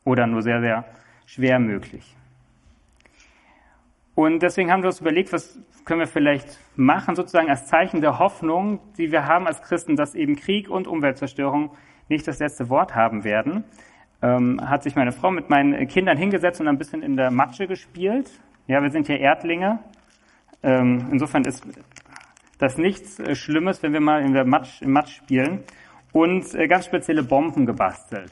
oder 0.04 0.26
nur 0.26 0.42
sehr, 0.42 0.60
sehr 0.60 0.84
schwer 1.26 1.60
möglich. 1.60 2.16
Und 4.14 4.42
deswegen 4.42 4.72
haben 4.72 4.82
wir 4.82 4.88
uns 4.88 5.00
überlegt, 5.00 5.32
was 5.32 5.58
können 5.84 6.00
wir 6.00 6.08
vielleicht 6.08 6.58
machen, 6.74 7.14
sozusagen 7.14 7.48
als 7.48 7.66
Zeichen 7.66 8.00
der 8.00 8.18
Hoffnung, 8.18 8.80
die 8.98 9.12
wir 9.12 9.26
haben 9.26 9.46
als 9.46 9.62
Christen, 9.62 9.94
dass 9.94 10.14
eben 10.14 10.34
Krieg 10.34 10.68
und 10.68 10.88
Umweltzerstörung 10.88 11.70
nicht 12.08 12.26
das 12.26 12.40
letzte 12.40 12.68
Wort 12.68 12.96
haben 12.96 13.22
werden 13.22 13.64
ähm, 14.22 14.60
hat 14.62 14.84
sich 14.84 14.94
meine 14.94 15.12
Frau 15.12 15.30
mit 15.30 15.50
meinen 15.50 15.86
Kindern 15.88 16.16
hingesetzt 16.16 16.60
und 16.60 16.68
ein 16.68 16.78
bisschen 16.78 17.02
in 17.02 17.16
der 17.16 17.30
Matsche 17.30 17.66
gespielt. 17.66 18.30
Ja, 18.68 18.80
wir 18.80 18.90
sind 18.90 19.08
hier 19.08 19.18
Erdlinge. 19.18 19.80
Ähm, 20.62 21.08
insofern 21.10 21.44
ist 21.44 21.66
das 22.58 22.78
nichts 22.78 23.18
äh, 23.18 23.34
Schlimmes, 23.34 23.82
wenn 23.82 23.92
wir 23.92 24.00
mal 24.00 24.22
in 24.22 24.34
der 24.34 24.44
Matsch, 24.44 24.80
im 24.82 24.92
Matsch 24.92 25.16
spielen. 25.16 25.64
Und 26.12 26.54
äh, 26.54 26.68
ganz 26.68 26.86
spezielle 26.86 27.24
Bomben 27.24 27.66
gebastelt. 27.66 28.30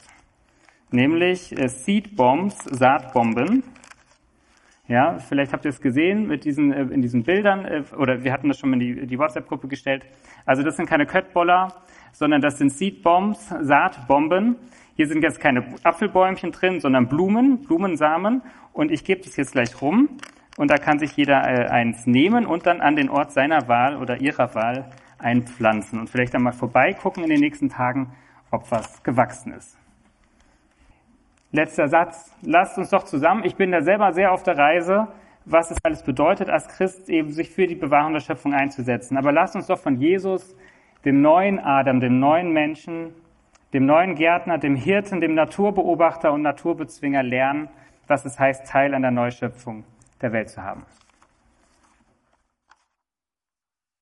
Nämlich 0.93 1.59
äh, 1.59 1.69
Seed 1.69 2.15
Bombs, 2.15 2.57
Saatbomben. 2.65 3.65
Ja, 4.87 5.19
vielleicht 5.19 5.53
habt 5.53 5.65
ihr 5.65 5.71
es 5.71 5.81
gesehen 5.81 6.29
mit 6.29 6.45
diesen, 6.45 6.73
äh, 6.73 6.83
in 6.83 7.03
diesen 7.03 7.25
Bildern, 7.25 7.65
äh, 7.65 7.83
oder 7.97 8.23
wir 8.23 8.33
hatten 8.33 8.47
das 8.47 8.59
schon 8.59 8.73
in 8.75 8.79
die, 8.79 9.07
die 9.09 9.19
WhatsApp-Gruppe 9.19 9.67
gestellt. 9.67 10.05
Also 10.47 10.63
das 10.63 10.77
sind 10.77 10.89
keine 10.89 11.07
Köttboller, 11.07 11.75
sondern 12.21 12.43
das 12.43 12.59
sind 12.59 12.69
Seed 12.71 13.03
Bombs, 13.03 13.49
Saatbomben. 13.63 14.57
Hier 14.95 15.09
sind 15.09 15.23
jetzt 15.23 15.41
keine 15.41 15.65
Apfelbäumchen 15.85 16.53
drin, 16.53 16.79
sondern 16.79 17.09
Blumen, 17.09 17.63
Blumensamen. 17.65 18.43
Und 18.75 18.93
ich 18.93 19.05
gebe 19.05 19.23
das 19.23 19.37
jetzt 19.37 19.53
gleich 19.53 19.81
rum. 19.81 20.19
Und 20.59 20.71
da 20.71 20.77
kann 20.77 20.99
sich 20.99 21.17
jeder 21.17 21.43
äh, 21.49 21.69
eins 21.69 22.07
nehmen 22.07 22.45
und 22.45 22.67
dann 22.67 22.83
an 22.83 22.95
den 22.95 23.09
Ort 23.09 23.33
seiner 23.33 23.69
Wahl 23.69 23.97
oder 23.97 24.21
ihrer 24.21 24.55
Wahl 24.55 24.91
einpflanzen. 25.19 25.99
Und 25.99 26.11
vielleicht 26.11 26.35
einmal 26.35 26.53
vorbeigucken 26.53 27.23
in 27.23 27.31
den 27.31 27.41
nächsten 27.41 27.71
Tagen, 27.71 28.13
ob 28.51 28.71
was 28.71 29.03
gewachsen 29.03 29.55
ist. 29.55 29.79
Letzter 31.53 31.89
Satz. 31.89 32.37
Lasst 32.43 32.77
uns 32.77 32.91
doch 32.91 33.05
zusammen. 33.05 33.45
Ich 33.47 33.57
bin 33.57 33.73
da 33.73 33.81
selber 33.81 34.13
sehr 34.13 34.33
auf 34.33 34.43
der 34.43 34.59
Reise, 34.59 35.09
was 35.47 35.71
es 35.71 35.79
alles 35.83 36.03
bedeutet, 36.03 36.51
als 36.51 36.69
Christ 36.69 37.09
eben 37.09 37.33
sich 37.33 37.49
für 37.49 37.67
die 37.67 37.77
Bewahrung 37.77 38.13
der 38.13 38.21
Schöpfung 38.21 38.53
einzusetzen. 38.53 39.17
Aber 39.17 39.33
lasst 39.33 39.57
uns 39.57 39.69
doch 39.69 39.79
von 39.79 39.97
Jesus, 39.97 40.55
dem 41.05 41.23
neuen 41.23 41.59
Adam, 41.59 42.01
dem 42.01 42.19
neuen 42.19 42.53
Menschen, 42.53 43.15
dem 43.73 43.87
neuen 43.87 44.15
Gärtner, 44.15 44.59
dem 44.59 44.77
Hirten, 44.77 45.21
dem 45.21 45.35
Naturbeobachter 45.35 46.33
und 46.33 46.43
Naturbezwinger 46.43 47.23
lernen, 47.23 47.69
was 48.07 48.25
es 48.25 48.39
heißt, 48.39 48.67
Teil 48.67 48.95
an 48.95 49.03
der 49.03 49.11
Neuschöpfung 49.11 49.85
der 50.21 50.33
Welt 50.33 50.51
zu 50.51 50.63
haben. 50.63 50.85